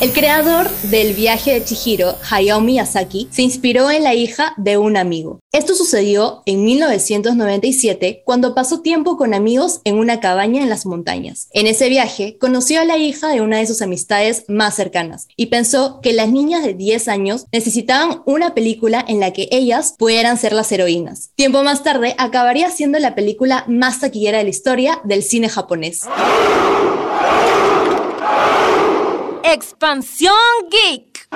El 0.00 0.12
creador 0.12 0.68
del 0.90 1.14
viaje 1.14 1.52
de 1.52 1.64
Chihiro, 1.64 2.16
Hayao 2.28 2.60
Miyazaki, 2.60 3.28
se 3.30 3.42
inspiró 3.42 3.90
en 3.92 4.02
la 4.02 4.12
hija 4.12 4.52
de 4.56 4.76
un 4.76 4.96
amigo. 4.96 5.38
Esto 5.52 5.74
sucedió 5.74 6.42
en 6.46 6.64
1997 6.64 8.22
cuando 8.24 8.56
pasó 8.56 8.80
tiempo 8.80 9.16
con 9.16 9.34
amigos 9.34 9.80
en 9.84 9.96
una 9.96 10.18
cabaña 10.18 10.62
en 10.62 10.68
las 10.68 10.84
montañas. 10.84 11.48
En 11.52 11.68
ese 11.68 11.88
viaje 11.88 12.36
conoció 12.38 12.80
a 12.80 12.84
la 12.84 12.98
hija 12.98 13.28
de 13.28 13.40
una 13.40 13.58
de 13.58 13.66
sus 13.66 13.82
amistades 13.82 14.44
más 14.48 14.74
cercanas 14.74 15.28
y 15.36 15.46
pensó 15.46 16.00
que 16.02 16.12
las 16.12 16.28
niñas 16.28 16.64
de 16.64 16.74
10 16.74 17.06
años 17.08 17.46
necesitaban 17.52 18.22
una 18.26 18.52
película 18.52 19.02
en 19.06 19.20
la 19.20 19.32
que 19.32 19.48
ellas 19.52 19.94
pudieran 19.96 20.38
ser 20.38 20.54
las 20.54 20.72
heroínas. 20.72 21.30
Tiempo 21.36 21.62
más 21.62 21.84
tarde 21.84 22.16
acabaría 22.18 22.68
siendo 22.70 22.98
la 22.98 23.14
película 23.14 23.64
más 23.68 24.00
taquillera 24.00 24.38
de 24.38 24.44
la 24.44 24.50
historia 24.50 25.00
del 25.04 25.22
cine 25.22 25.48
japonés. 25.48 26.00
Expansión 29.46 30.32
Geek. 30.70 31.28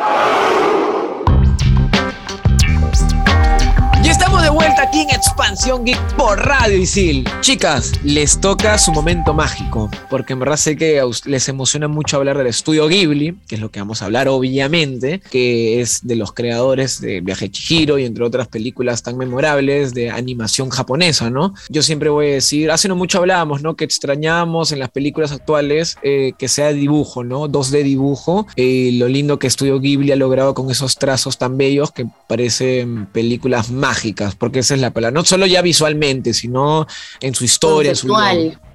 Estamos 4.38 4.42
de 4.42 4.66
vuelta 4.66 4.82
aquí 4.82 5.00
en 5.00 5.10
Expansión 5.10 5.84
Geek 5.84 6.16
por 6.16 6.38
Radio 6.38 6.76
Isil. 6.76 7.28
Chicas, 7.40 7.92
les 8.04 8.40
toca 8.40 8.78
su 8.78 8.92
momento 8.92 9.32
mágico, 9.34 9.90
porque 10.10 10.34
en 10.34 10.40
verdad 10.40 10.56
sé 10.56 10.76
que 10.76 11.02
les 11.24 11.48
emociona 11.48 11.88
mucho 11.88 12.16
hablar 12.16 12.38
del 12.38 12.46
estudio 12.46 12.86
Ghibli, 12.88 13.36
que 13.48 13.56
es 13.56 13.60
lo 13.60 13.70
que 13.70 13.80
vamos 13.80 14.02
a 14.02 14.04
hablar 14.04 14.28
obviamente, 14.28 15.20
que 15.30 15.80
es 15.80 16.06
de 16.06 16.16
los 16.16 16.32
creadores 16.32 17.00
de 17.00 17.20
Viaje 17.20 17.50
Chihiro 17.50 17.98
y 17.98 18.04
entre 18.04 18.24
otras 18.24 18.48
películas 18.48 19.02
tan 19.02 19.16
memorables 19.16 19.94
de 19.94 20.10
animación 20.10 20.70
japonesa, 20.70 21.30
¿no? 21.30 21.54
Yo 21.68 21.82
siempre 21.82 22.10
voy 22.10 22.26
a 22.26 22.34
decir, 22.34 22.70
hace 22.70 22.88
no 22.88 22.96
mucho 22.96 23.18
hablábamos, 23.18 23.62
¿no? 23.62 23.76
Que 23.76 23.84
extrañamos 23.84 24.72
en 24.72 24.78
las 24.78 24.90
películas 24.90 25.32
actuales 25.32 25.96
eh, 26.02 26.32
que 26.38 26.48
sea 26.48 26.72
dibujo, 26.72 27.24
¿no? 27.24 27.48
2D 27.48 27.82
dibujo, 27.82 28.46
y 28.56 28.98
lo 28.98 29.08
lindo 29.08 29.38
que 29.38 29.46
Estudio 29.46 29.80
Ghibli 29.80 30.12
ha 30.12 30.16
logrado 30.16 30.54
con 30.54 30.70
esos 30.70 30.96
trazos 30.96 31.38
tan 31.38 31.56
bellos 31.56 31.90
que 31.90 32.06
parecen 32.28 33.06
películas 33.06 33.70
mágicas 33.70 34.27
porque 34.34 34.60
esa 34.60 34.74
es 34.74 34.80
la 34.80 34.92
palabra. 34.92 35.18
No 35.18 35.24
solo 35.24 35.46
ya 35.46 35.62
visualmente, 35.62 36.34
sino 36.34 36.86
en 37.20 37.34
su 37.34 37.44
historia, 37.44 37.90
en 37.90 37.96
su 37.96 38.14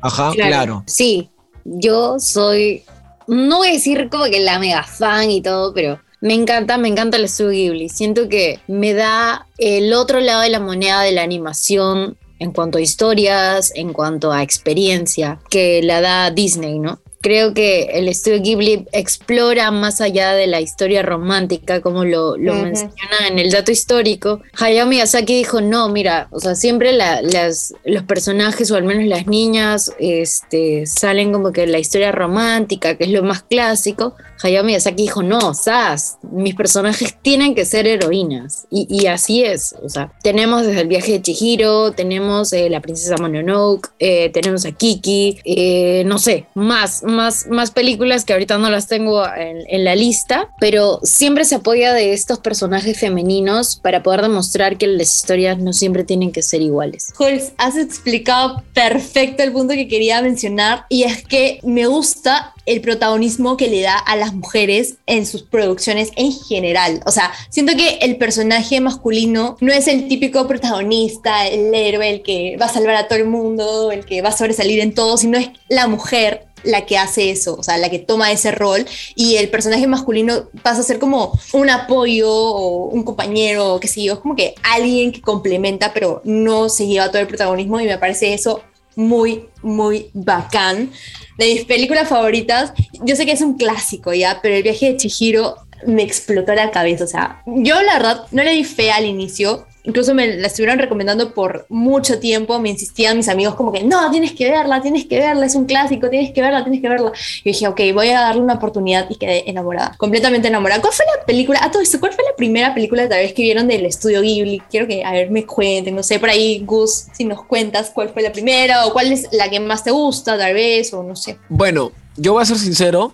Ajá, 0.01 0.31
claro. 0.33 0.83
Sí, 0.88 1.29
yo 1.63 2.19
soy, 2.19 2.83
no 3.27 3.57
voy 3.57 3.69
a 3.69 3.74
decir 3.74 4.10
como 4.10 4.25
que 4.25 4.39
la 4.39 4.60
mega 4.60 4.83
fan 4.83 5.31
y 5.31 5.41
todo, 5.41 5.74
pero 5.74 6.00
me 6.22 6.33
encanta, 6.33 6.77
me 6.77 6.88
encanta 6.88 7.17
el 7.17 7.25
estudio 7.25 7.51
Ghibli. 7.51 7.89
Siento 7.89 8.29
que 8.29 8.60
me 8.67 8.93
da 8.93 9.48
el 9.57 9.93
otro 9.93 10.19
lado 10.19 10.41
de 10.41 10.50
la 10.50 10.60
moneda 10.60 11.01
de 11.01 11.12
la 11.12 11.22
animación 11.22 12.17
en 12.39 12.51
cuanto 12.51 12.77
a 12.77 12.81
historias, 12.81 13.72
en 13.75 13.93
cuanto 13.93 14.31
a 14.31 14.41
experiencia 14.41 15.39
que 15.50 15.81
la 15.83 16.01
da 16.01 16.31
Disney, 16.31 16.79
¿no? 16.79 17.00
Creo 17.24 17.53
que 17.53 17.84
el 17.94 18.10
estudio 18.10 18.42
Ghibli 18.42 18.86
explora 18.92 19.72
más 19.72 20.01
allá 20.01 20.34
de 20.34 20.46
la 20.46 20.60
historia 20.60 21.01
romántica, 21.01 21.82
como 21.82 22.03
lo, 22.03 22.36
menciona 22.38 23.27
en 23.27 23.39
el 23.39 23.50
dato 23.50 23.72
histórico. 23.72 24.42
Hayao 24.60 24.86
Miyazaki 24.86 25.34
dijo, 25.34 25.62
no, 25.62 25.88
mira, 25.88 26.27
o 26.32 26.42
sea, 26.42 26.53
siempre 26.53 26.92
las, 26.92 27.74
los 27.86 28.03
personajes, 28.03 28.70
o 28.72 28.75
al 28.75 28.84
menos 28.84 29.06
las 29.06 29.25
niñas, 29.25 29.94
este, 30.00 30.86
salen 30.86 31.32
como 31.32 31.53
que 31.53 31.65
la 31.65 31.80
historia 31.80 32.12
romántica, 32.12 32.98
que 32.98 33.06
es 33.06 33.10
lo 33.10 33.24
más 33.24 33.42
clásico. 33.42 34.15
Hayao 34.43 34.63
Miyazaki 34.63 35.03
dijo, 35.03 35.23
no, 35.23 35.53
Sas, 35.53 36.17
mis 36.21 36.55
personajes 36.55 37.15
tienen 37.21 37.55
que 37.55 37.65
ser 37.65 37.88
heroínas. 37.88 38.67
Y, 38.69 39.07
así 39.07 39.43
es, 39.43 39.75
o 39.83 39.89
sea, 39.89 40.12
tenemos 40.21 40.65
desde 40.65 40.81
el 40.81 40.88
viaje 40.88 41.13
de 41.13 41.21
Chihiro, 41.21 41.91
tenemos 41.91 42.51
eh, 42.53 42.69
la 42.69 42.81
princesa 42.81 43.15
Mononoke, 43.17 43.89
eh, 44.00 44.29
tenemos 44.29 44.65
a 44.65 44.71
Kiki, 44.71 45.39
eh, 45.45 46.03
no 46.05 46.17
sé, 46.17 46.47
más, 46.55 47.03
más, 47.03 47.47
más 47.47 47.71
películas 47.71 48.25
que 48.25 48.33
ahorita 48.33 48.57
no 48.57 48.69
las 48.69 48.88
tengo 48.88 49.23
en, 49.25 49.83
la 49.83 49.95
lista, 49.95 50.50
pero 50.59 51.00
siempre 51.03 51.45
se 51.45 51.55
apoya 51.55 51.93
de 51.93 52.13
estos 52.13 52.39
personajes 52.39 52.97
femeninos 52.97 53.75
para 53.75 54.03
poder 54.03 54.21
demostrar 54.21 54.77
que 54.77 54.88
las 54.88 55.13
historias 55.13 55.57
no 55.57 55.73
siempre 55.73 56.03
tienen 56.03 56.31
que 56.31 56.41
ser 56.41 56.62
iguales. 56.62 57.12
Jules, 57.15 57.53
has 57.57 57.75
explicado 57.75 58.63
perfecto 58.73 59.43
el 59.43 59.51
punto 59.51 59.73
que 59.73 59.88
quería 59.88 60.21
mencionar 60.21 60.85
y 60.89 61.03
es 61.03 61.23
que 61.23 61.59
me 61.63 61.88
gusta 61.88 62.52
el 62.65 62.82
protagonismo 62.82 63.58
que 63.58 63.67
le 63.67 63.82
da 63.82 63.98
a 63.98 64.15
las 64.15 64.34
mujeres 64.34 64.96
en 65.05 65.25
sus 65.25 65.43
producciones 65.43 66.12
en 66.15 66.32
general. 66.32 67.01
O 67.05 67.12
sea, 67.12 67.32
siento 67.50 67.75
que 67.75 67.98
el 68.01 68.17
personaje 68.17 68.79
masculino 68.79 69.58
no 69.60 69.74
es 69.74 69.88
el 69.88 70.08
típico 70.08 70.48
protagonista, 70.48 71.48
el 71.48 71.74
héroe, 71.74 72.10
el 72.10 72.22
que 72.22 72.58
va 72.60 72.65
a 72.67 72.74
salvar 72.74 72.96
a 72.96 73.08
todo 73.08 73.20
el 73.20 73.27
mundo, 73.27 73.91
el 73.91 74.05
que 74.05 74.22
va 74.22 74.29
a 74.29 74.38
sobresalir 74.38 74.79
en 74.79 74.93
todo, 74.93 75.17
sino 75.17 75.38
es 75.38 75.50
la 75.70 75.88
mujer 75.88 76.48
la 76.63 76.86
que 76.86 76.98
hace 76.98 77.29
eso, 77.29 77.55
o 77.55 77.63
sea, 77.63 77.77
la 77.77 77.89
que 77.89 78.00
toma 78.00 78.32
ese 78.32 78.51
rol 78.51 78.86
y 79.15 79.36
el 79.36 79.50
personaje 79.50 79.86
masculino 79.86 80.50
pasa 80.62 80.82
a 80.82 80.84
ser 80.84 81.00
como 81.00 81.38
un 81.51 81.70
apoyo 81.70 82.32
o 82.32 82.88
un 82.88 83.03
compañero, 83.03 83.79
qué 83.82 83.88
sé 83.88 84.03
yo, 84.03 84.13
es 84.13 84.20
como 84.20 84.36
que 84.36 84.55
alguien 84.63 85.12
que 85.12 85.22
complementa, 85.22 85.93
pero 85.93 86.22
no 86.24 86.70
se 86.70 86.88
lleva 86.88 87.10
todo 87.10 87.22
el 87.22 87.27
protagonismo 87.27 87.79
y 87.79 87.86
me 87.86 87.98
parece 87.98 88.34
eso 88.34 88.62
muy, 88.95 89.45
muy 89.62 90.09
bacán. 90.13 90.91
De 91.38 91.45
mis 91.45 91.65
películas 91.65 92.09
favoritas, 92.09 92.73
yo 93.03 93.15
sé 93.15 93.25
que 93.25 93.31
es 93.31 93.41
un 93.41 93.57
clásico 93.57 94.13
ya, 94.13 94.39
pero 94.41 94.55
el 94.55 94.63
viaje 94.63 94.91
de 94.91 94.97
Chihiro 94.97 95.55
me 95.88 96.03
explotó 96.03 96.53
la 96.53 96.71
cabeza. 96.71 97.03
O 97.03 97.07
sea, 97.07 97.41
yo 97.45 97.81
la 97.81 97.93
verdad 97.93 98.25
no 98.31 98.43
le 98.43 98.51
di 98.51 98.63
fe 98.63 98.91
al 98.91 99.05
inicio, 99.05 99.65
incluso 99.83 100.13
me 100.13 100.37
la 100.37 100.47
estuvieron 100.47 100.79
recomendando 100.79 101.33
por 101.33 101.65
mucho 101.69 102.19
tiempo, 102.19 102.59
me 102.59 102.69
insistían 102.69 103.17
mis 103.17 103.29
amigos 103.29 103.55
como 103.55 103.71
que, 103.71 103.83
no, 103.83 104.09
tienes 104.11 104.31
que 104.31 104.49
verla, 104.49 104.81
tienes 104.81 105.05
que 105.05 105.19
verla, 105.19 105.45
es 105.45 105.55
un 105.55 105.65
clásico, 105.65 106.09
tienes 106.09 106.31
que 106.31 106.41
verla, 106.41 106.63
tienes 106.63 106.81
que 106.81 106.89
verla. 106.89 107.11
Y 107.43 107.51
dije, 107.51 107.67
ok, 107.67 107.79
voy 107.93 108.09
a 108.09 108.21
darle 108.21 108.41
una 108.41 108.55
oportunidad 108.55 109.09
y 109.09 109.15
quedé 109.15 109.49
enamorada, 109.49 109.95
completamente 109.97 110.47
enamorada. 110.47 110.81
¿Cuál 110.81 110.93
fue 110.93 111.05
la 111.05 111.25
película? 111.25 111.59
A 111.61 111.71
todo 111.71 111.81
esto, 111.81 111.99
¿cuál 111.99 112.13
fue 112.13 112.23
la 112.23 112.35
primera 112.35 112.73
película 112.73 113.07
tal 113.07 113.19
vez 113.19 113.33
que 113.33 113.43
vieron 113.43 113.67
del 113.67 113.85
estudio 113.85 114.21
Ghibli? 114.21 114.61
Quiero 114.69 114.87
que, 114.87 115.03
a 115.03 115.11
ver, 115.11 115.29
me 115.29 115.45
cuenten, 115.45 115.95
no 115.95 116.03
sé, 116.03 116.19
por 116.19 116.29
ahí, 116.29 116.63
Gus, 116.65 117.07
si 117.13 117.25
nos 117.25 117.43
cuentas 117.43 117.91
cuál 117.93 118.09
fue 118.09 118.21
la 118.21 118.31
primera 118.31 118.85
o 118.85 118.93
cuál 118.93 119.11
es 119.11 119.27
la 119.31 119.49
que 119.49 119.59
más 119.59 119.83
te 119.83 119.91
gusta, 119.91 120.37
tal 120.37 120.53
vez, 120.53 120.93
o 120.93 121.03
no 121.03 121.15
sé. 121.15 121.37
Bueno, 121.49 121.91
yo 122.15 122.33
voy 122.33 122.43
a 122.43 122.45
ser 122.45 122.57
sincero, 122.57 123.13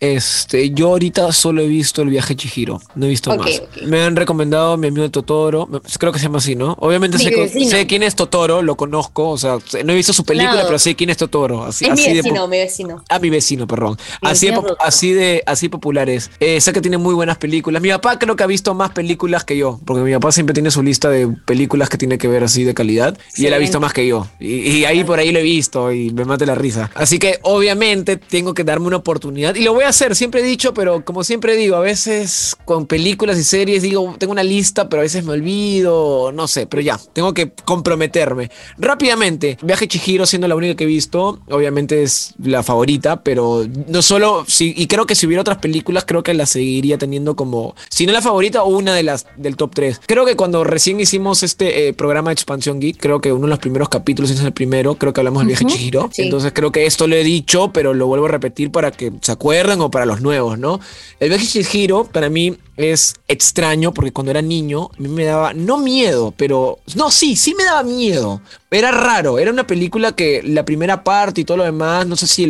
este, 0.00 0.70
yo 0.70 0.88
ahorita 0.88 1.32
solo 1.32 1.62
he 1.62 1.66
visto 1.66 2.02
el 2.02 2.08
viaje 2.08 2.36
Chihiro, 2.36 2.80
no 2.94 3.06
he 3.06 3.08
visto 3.08 3.34
más. 3.36 3.62
Me 3.86 4.02
han 4.02 4.16
recomendado 4.16 4.76
mi 4.76 4.88
amigo 4.88 5.10
Totoro, 5.10 5.68
creo 5.98 6.12
que 6.12 6.18
se 6.18 6.24
llama 6.24 6.38
así, 6.38 6.54
¿no? 6.56 6.76
Obviamente 6.80 7.18
sé, 7.18 7.86
quién 7.86 8.02
es 8.02 8.14
Totoro, 8.14 8.62
lo 8.62 8.76
conozco, 8.76 9.30
o 9.30 9.38
sea, 9.38 9.58
no 9.84 9.92
he 9.92 9.96
visto 9.96 10.12
su 10.12 10.24
película, 10.24 10.62
pero 10.66 10.78
sé 10.78 10.94
quién 10.94 11.10
es 11.10 11.16
Totoro. 11.16 11.64
Así, 11.64 11.84
es 11.86 11.92
mi 11.94 12.14
vecino, 12.14 12.48
mi 12.48 12.58
vecino. 12.58 13.04
Ah, 13.08 13.18
mi 13.18 13.30
vecino, 13.30 13.66
perdón. 13.66 13.98
así, 14.20 14.48
de, 14.48 14.60
así 14.80 15.12
de 15.12 15.42
así 15.46 15.68
populares. 15.68 16.30
Eh, 16.40 16.60
sé 16.60 16.72
que 16.72 16.80
tiene 16.80 16.98
muy 16.98 17.14
buenas 17.14 17.38
películas. 17.38 17.82
Mi 17.82 17.90
papá 17.90 18.18
creo 18.18 18.36
que 18.36 18.42
ha 18.42 18.46
visto 18.46 18.74
más 18.74 18.90
películas 18.90 19.44
que 19.44 19.56
yo, 19.56 19.80
porque 19.84 20.02
mi 20.02 20.12
papá 20.12 20.32
siempre 20.32 20.54
tiene 20.54 20.70
su 20.70 20.82
lista 20.82 21.10
de 21.10 21.28
películas 21.28 21.88
que 21.88 21.98
tiene 21.98 22.18
que 22.18 22.28
ver 22.28 22.44
así 22.44 22.64
de 22.64 22.74
calidad 22.74 23.16
y 23.36 23.46
él 23.46 23.54
ha 23.54 23.58
visto 23.58 23.80
más 23.80 23.92
que 23.92 24.06
yo. 24.06 24.26
Y, 24.40 24.84
ahí 24.84 25.04
por 25.04 25.18
ahí 25.18 25.32
lo 25.32 25.38
he 25.38 25.42
visto 25.42 25.92
y 25.92 26.10
me 26.10 26.24
mate 26.24 26.46
la 26.46 26.54
risa. 26.54 26.90
Así 26.94 27.18
que 27.18 27.38
obviamente 27.42 28.16
tengo 28.16 28.54
que 28.54 28.64
darme 28.64 28.86
una 28.86 28.96
oportunidad 28.96 29.54
y 29.54 29.62
lo 29.62 29.72
voy 29.72 29.83
a 29.84 29.88
hacer, 29.88 30.14
siempre 30.16 30.40
he 30.40 30.44
dicho, 30.44 30.74
pero 30.74 31.04
como 31.04 31.24
siempre 31.24 31.56
digo, 31.56 31.76
a 31.76 31.80
veces 31.80 32.56
con 32.64 32.86
películas 32.86 33.38
y 33.38 33.44
series 33.44 33.82
digo, 33.82 34.14
tengo 34.18 34.32
una 34.32 34.42
lista, 34.42 34.88
pero 34.88 35.00
a 35.00 35.04
veces 35.04 35.24
me 35.24 35.32
olvido, 35.32 36.32
no 36.32 36.48
sé, 36.48 36.66
pero 36.66 36.82
ya, 36.82 36.98
tengo 37.12 37.34
que 37.34 37.52
comprometerme. 37.64 38.50
Rápidamente, 38.78 39.58
Viaje 39.62 39.88
Chihiro 39.88 40.26
siendo 40.26 40.48
la 40.48 40.56
única 40.56 40.74
que 40.74 40.84
he 40.84 40.86
visto, 40.86 41.40
obviamente 41.50 42.02
es 42.02 42.34
la 42.42 42.62
favorita, 42.62 43.22
pero 43.22 43.66
no 43.88 44.02
solo, 44.02 44.44
si, 44.46 44.74
y 44.76 44.86
creo 44.86 45.06
que 45.06 45.14
si 45.14 45.26
hubiera 45.26 45.40
otras 45.42 45.58
películas, 45.58 46.04
creo 46.06 46.22
que 46.22 46.34
la 46.34 46.46
seguiría 46.46 46.98
teniendo 46.98 47.36
como, 47.36 47.74
si 47.88 48.06
no 48.06 48.12
la 48.12 48.22
favorita, 48.22 48.62
o 48.62 48.68
una 48.68 48.94
de 48.94 49.02
las 49.02 49.26
del 49.36 49.56
top 49.56 49.74
3. 49.74 50.00
Creo 50.06 50.24
que 50.24 50.36
cuando 50.36 50.64
recién 50.64 51.00
hicimos 51.00 51.42
este 51.42 51.88
eh, 51.88 51.92
programa 51.92 52.30
de 52.30 52.34
Expansión 52.34 52.80
Geek, 52.80 52.98
creo 52.98 53.20
que 53.20 53.32
uno 53.32 53.42
de 53.42 53.50
los 53.50 53.58
primeros 53.58 53.88
capítulos 53.88 54.30
es 54.30 54.40
el 54.40 54.52
primero, 54.52 54.96
creo 54.96 55.12
que 55.12 55.20
hablamos 55.20 55.40
del 55.40 55.48
Viaje 55.48 55.66
Chihiro. 55.66 56.10
Entonces 56.16 56.52
creo 56.54 56.72
que 56.72 56.86
esto 56.86 57.06
lo 57.06 57.16
he 57.16 57.24
dicho, 57.24 57.72
pero 57.72 57.94
lo 57.94 58.06
vuelvo 58.06 58.26
a 58.26 58.30
repetir 58.30 58.70
para 58.70 58.90
que 58.90 59.12
se 59.20 59.32
acuerden 59.32 59.73
o 59.80 59.90
para 59.90 60.06
los 60.06 60.20
nuevos, 60.20 60.58
¿no? 60.58 60.80
El 61.20 61.28
viaje 61.28 61.46
Chihiro 61.46 62.04
para 62.04 62.28
mí 62.28 62.56
es 62.76 63.14
extraño 63.28 63.92
porque 63.92 64.12
cuando 64.12 64.30
era 64.30 64.42
niño 64.42 64.90
a 64.96 65.00
mí 65.00 65.08
me 65.08 65.24
daba, 65.24 65.54
no 65.54 65.78
miedo, 65.78 66.32
pero 66.36 66.78
no, 66.94 67.10
sí, 67.10 67.36
sí 67.36 67.54
me 67.54 67.64
daba 67.64 67.82
miedo. 67.82 68.40
Era 68.74 68.90
raro, 68.90 69.38
era 69.38 69.52
una 69.52 69.66
película 69.66 70.12
que 70.12 70.42
la 70.42 70.64
primera 70.64 71.04
parte 71.04 71.42
y 71.42 71.44
todo 71.44 71.58
lo 71.58 71.64
demás, 71.64 72.08
no 72.08 72.16
sé 72.16 72.26
si 72.26 72.46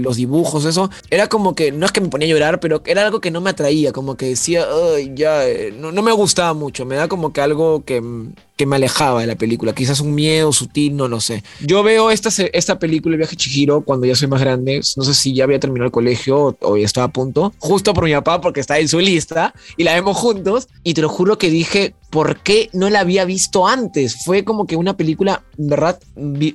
los 0.00 0.16
dibujos, 0.16 0.64
eso, 0.64 0.90
era 1.10 1.28
como 1.28 1.54
que, 1.54 1.72
no 1.72 1.84
es 1.84 1.92
que 1.92 2.00
me 2.00 2.08
ponía 2.08 2.26
a 2.26 2.30
llorar, 2.30 2.58
pero 2.58 2.80
era 2.86 3.04
algo 3.04 3.20
que 3.20 3.30
no 3.30 3.42
me 3.42 3.50
atraía, 3.50 3.92
como 3.92 4.16
que 4.16 4.26
decía, 4.26 4.64
ya, 5.14 5.46
eh, 5.46 5.74
no, 5.78 5.92
no 5.92 6.02
me 6.02 6.12
gustaba 6.12 6.54
mucho, 6.54 6.86
me 6.86 6.96
da 6.96 7.06
como 7.06 7.34
que 7.34 7.42
algo 7.42 7.84
que 7.84 8.02
que 8.56 8.66
me 8.66 8.76
alejaba 8.76 9.22
de 9.22 9.26
la 9.26 9.34
película. 9.34 9.72
Quizás 9.72 10.00
un 10.00 10.14
miedo 10.14 10.52
sutil, 10.52 10.96
no 10.96 11.08
lo 11.08 11.20
sé. 11.20 11.42
Yo 11.60 11.82
veo 11.82 12.10
esta, 12.10 12.30
esta 12.52 12.78
película, 12.78 13.14
El 13.14 13.18
viaje 13.18 13.36
Chihiro, 13.36 13.80
cuando 13.80 14.06
ya 14.06 14.14
soy 14.14 14.28
más 14.28 14.40
grande. 14.40 14.80
No 14.96 15.04
sé 15.04 15.14
si 15.14 15.34
ya 15.34 15.44
había 15.44 15.58
terminado 15.58 15.86
el 15.86 15.92
colegio 15.92 16.56
o, 16.60 16.76
ya 16.76 16.84
estaba 16.84 17.06
a 17.06 17.12
punto. 17.12 17.52
Justo 17.58 17.94
por 17.94 18.04
mi 18.04 18.12
papá, 18.12 18.40
porque 18.40 18.60
está 18.60 18.78
en 18.78 18.88
su 18.88 19.00
lista 19.00 19.54
y 19.76 19.84
la 19.84 19.94
vemos 19.94 20.16
juntos 20.16 20.68
y 20.84 20.94
te 20.94 21.02
lo 21.02 21.08
juro 21.08 21.38
que 21.38 21.50
dije, 21.50 21.94
¿por 22.12 22.40
qué 22.40 22.68
no 22.74 22.90
la 22.90 23.00
había 23.00 23.24
visto 23.24 23.66
antes? 23.66 24.22
Fue 24.22 24.44
como 24.44 24.66
que 24.66 24.76
una 24.76 24.98
película, 24.98 25.42
¿verdad? 25.56 25.98